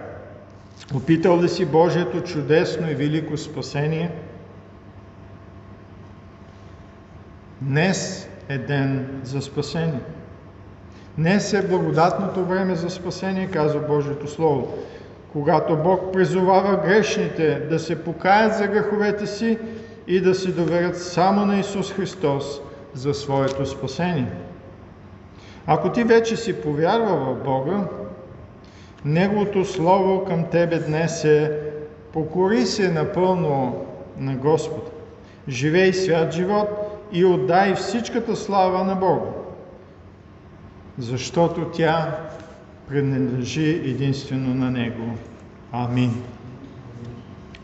Опитал 0.94 1.40
ли 1.42 1.48
си 1.48 1.64
Божието 1.64 2.20
чудесно 2.20 2.90
и 2.90 2.94
велико 2.94 3.36
спасение? 3.36 4.10
Днес 7.60 8.28
е 8.48 8.58
ден 8.58 9.20
за 9.24 9.42
спасение. 9.42 10.00
Днес 11.18 11.52
е 11.52 11.68
благодатното 11.68 12.44
време 12.44 12.74
за 12.74 12.90
спасение, 12.90 13.46
казва 13.46 13.80
Божието 13.80 14.28
Слово. 14.28 14.74
Когато 15.32 15.76
Бог 15.76 16.12
призовава 16.12 16.76
грешните 16.76 17.60
да 17.70 17.78
се 17.78 18.04
покаят 18.04 18.54
за 18.54 18.66
греховете 18.66 19.26
си 19.26 19.58
и 20.06 20.20
да 20.20 20.34
се 20.34 20.52
доверят 20.52 20.98
само 20.98 21.46
на 21.46 21.58
Исус 21.58 21.92
Христос 21.92 22.60
за 22.94 23.14
своето 23.14 23.66
спасение. 23.66 24.32
Ако 25.66 25.92
ти 25.92 26.04
вече 26.04 26.36
си 26.36 26.60
повярвал 26.60 27.16
в 27.18 27.44
Бога, 27.44 27.84
Неговото 29.06 29.64
Слово 29.64 30.24
към 30.24 30.44
тебе 30.44 30.78
днес 30.78 31.24
е 31.24 31.60
покори 32.12 32.66
се 32.66 32.88
напълно 32.88 33.84
на 34.18 34.34
Господа. 34.34 34.90
Живей 35.48 35.92
свят 35.92 36.32
живот 36.32 36.85
и 37.12 37.24
отдай 37.24 37.74
всичката 37.74 38.36
слава 38.36 38.84
на 38.84 38.94
Бога, 38.94 39.30
защото 40.98 41.64
тя 41.64 42.18
принадлежи 42.88 43.70
единствено 43.70 44.54
на 44.54 44.70
Него. 44.70 45.14
Амин. 45.72 46.22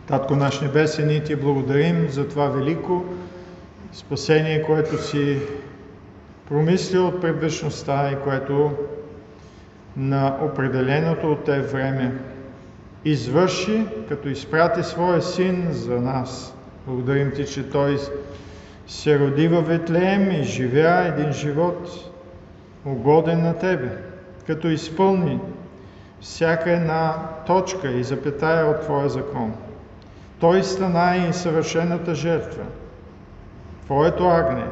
Татко 0.07 0.37
наш 0.37 0.61
Небесен, 0.61 1.07
ние 1.07 1.23
ти 1.23 1.37
благодарим 1.37 2.09
за 2.09 2.29
това 2.29 2.47
велико 2.47 3.05
спасение, 3.93 4.63
което 4.63 5.03
си 5.03 5.39
промислил 6.49 7.07
от 7.07 7.21
предвечността 7.21 8.11
и 8.13 8.25
което 8.25 8.71
на 9.97 10.37
определеното 10.43 11.33
от 11.33 11.45
Те 11.45 11.61
време 11.61 12.13
извърши, 13.05 13.87
като 14.09 14.29
изпрати 14.29 14.83
Своя 14.83 15.23
Син 15.23 15.69
за 15.71 16.01
нас. 16.01 16.55
Благодарим 16.87 17.33
Ти, 17.37 17.47
че 17.47 17.71
Той 17.71 17.99
се 18.93 19.19
роди 19.19 19.49
във 19.49 19.67
Ветлеем 19.67 20.31
и 20.31 20.43
живя 20.43 21.07
един 21.07 21.33
живот 21.33 22.11
угоден 22.85 23.43
на 23.43 23.59
Тебе, 23.59 23.99
като 24.47 24.69
изпълни 24.69 25.41
всяка 26.21 26.73
една 26.73 27.15
точка 27.47 27.91
и 27.91 28.05
запетая 28.05 28.67
от 28.67 28.81
Твоя 28.81 29.09
закон. 29.09 29.55
Той 30.41 30.63
стана 30.63 31.17
и 31.17 31.33
съвършената 31.33 32.15
жертва, 32.15 32.63
Твоето 33.85 34.29
агне, 34.29 34.65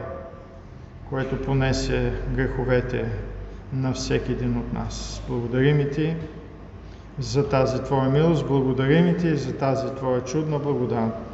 което 1.10 1.42
понесе 1.42 2.12
греховете 2.34 3.04
на 3.72 3.92
всеки 3.92 4.32
един 4.32 4.58
от 4.58 4.72
нас. 4.72 5.22
Благодарим 5.28 5.80
и 5.80 5.90
Ти 5.90 6.16
за 7.18 7.48
тази 7.48 7.82
Твоя 7.82 8.10
милост, 8.10 8.46
благодарим 8.46 9.08
и 9.08 9.16
Ти 9.16 9.36
за 9.36 9.52
тази 9.52 9.94
Твоя 9.94 10.24
чудна 10.24 10.58
благодат, 10.58 11.29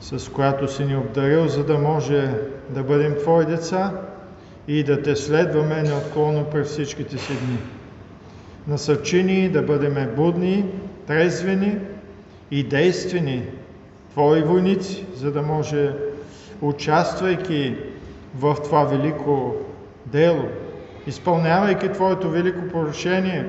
с 0.00 0.32
която 0.32 0.72
си 0.72 0.84
ни 0.84 0.96
обдарил, 0.96 1.48
за 1.48 1.64
да 1.64 1.78
може 1.78 2.30
да 2.70 2.82
бъдем 2.82 3.14
Твои 3.14 3.44
деца 3.44 3.92
и 4.68 4.82
да 4.84 5.02
Те 5.02 5.16
следваме 5.16 5.82
неотклонно 5.82 6.44
през 6.44 6.68
всичките 6.68 7.18
си 7.18 7.32
дни. 7.46 7.58
Насърчи 8.68 9.22
ни 9.22 9.48
да 9.48 9.62
бъдем 9.62 10.10
будни, 10.16 10.64
трезвени 11.06 11.78
и 12.50 12.62
действени 12.62 13.42
Твои 14.10 14.42
войници, 14.42 15.06
за 15.14 15.32
да 15.32 15.42
може, 15.42 15.92
участвайки 16.60 17.76
в 18.34 18.56
това 18.64 18.84
велико 18.84 19.54
дело, 20.06 20.44
изпълнявайки 21.06 21.92
Твоето 21.92 22.30
велико 22.30 22.68
порушение, 22.72 23.46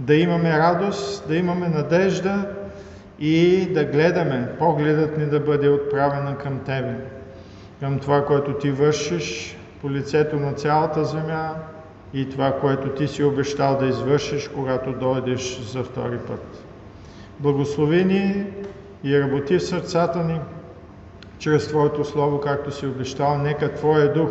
да 0.00 0.14
имаме 0.14 0.58
радост, 0.58 1.28
да 1.28 1.36
имаме 1.36 1.68
надежда 1.68 2.55
и 3.18 3.66
да 3.74 3.84
гледаме, 3.84 4.48
погледът 4.58 5.18
ни 5.18 5.26
да 5.26 5.40
бъде 5.40 5.68
отправен 5.68 6.36
към 6.36 6.58
Тебе, 6.58 6.94
към 7.80 7.98
това, 7.98 8.24
което 8.24 8.52
Ти 8.52 8.70
вършиш 8.70 9.56
по 9.80 9.90
лицето 9.90 10.36
на 10.36 10.52
цялата 10.52 11.04
земя 11.04 11.54
и 12.14 12.28
това, 12.28 12.52
което 12.60 12.88
Ти 12.88 13.08
си 13.08 13.24
обещал 13.24 13.78
да 13.78 13.86
извършиш, 13.86 14.48
когато 14.48 14.92
дойдеш 14.92 15.60
за 15.60 15.84
втори 15.84 16.18
път. 16.18 16.64
Благослови 17.38 18.04
ни 18.04 18.46
и 19.04 19.20
работи 19.20 19.58
в 19.58 19.62
сърцата 19.62 20.18
ни 20.18 20.40
чрез 21.38 21.68
Твоето 21.68 22.04
Слово, 22.04 22.40
както 22.40 22.70
си 22.70 22.86
обещал. 22.86 23.38
Нека 23.38 23.74
Твоя 23.74 24.12
Дух 24.12 24.30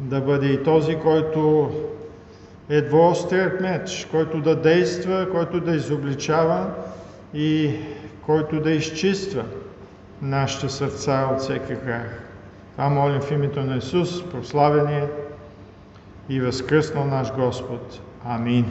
да 0.00 0.20
бъде 0.20 0.46
и 0.46 0.62
този, 0.62 0.96
който 0.96 1.70
е 2.68 2.80
двоострият 2.80 3.60
меч, 3.60 4.08
който 4.10 4.40
да 4.40 4.56
действа, 4.56 5.26
който 5.32 5.60
да 5.60 5.76
изобличава 5.76 6.66
и 7.34 7.74
който 8.26 8.60
да 8.60 8.70
изчиства 8.70 9.44
нашите 10.22 10.68
сърца 10.68 11.28
от 11.32 11.40
всеки 11.40 11.74
грях. 11.74 12.20
Това 12.72 12.88
молим 12.88 13.20
в 13.20 13.30
името 13.30 13.60
на 13.60 13.76
Исус, 13.76 14.30
прославения 14.30 15.08
и 16.28 16.40
възкръснал 16.40 17.04
наш 17.04 17.32
Господ. 17.32 18.00
Амин. 18.24 18.66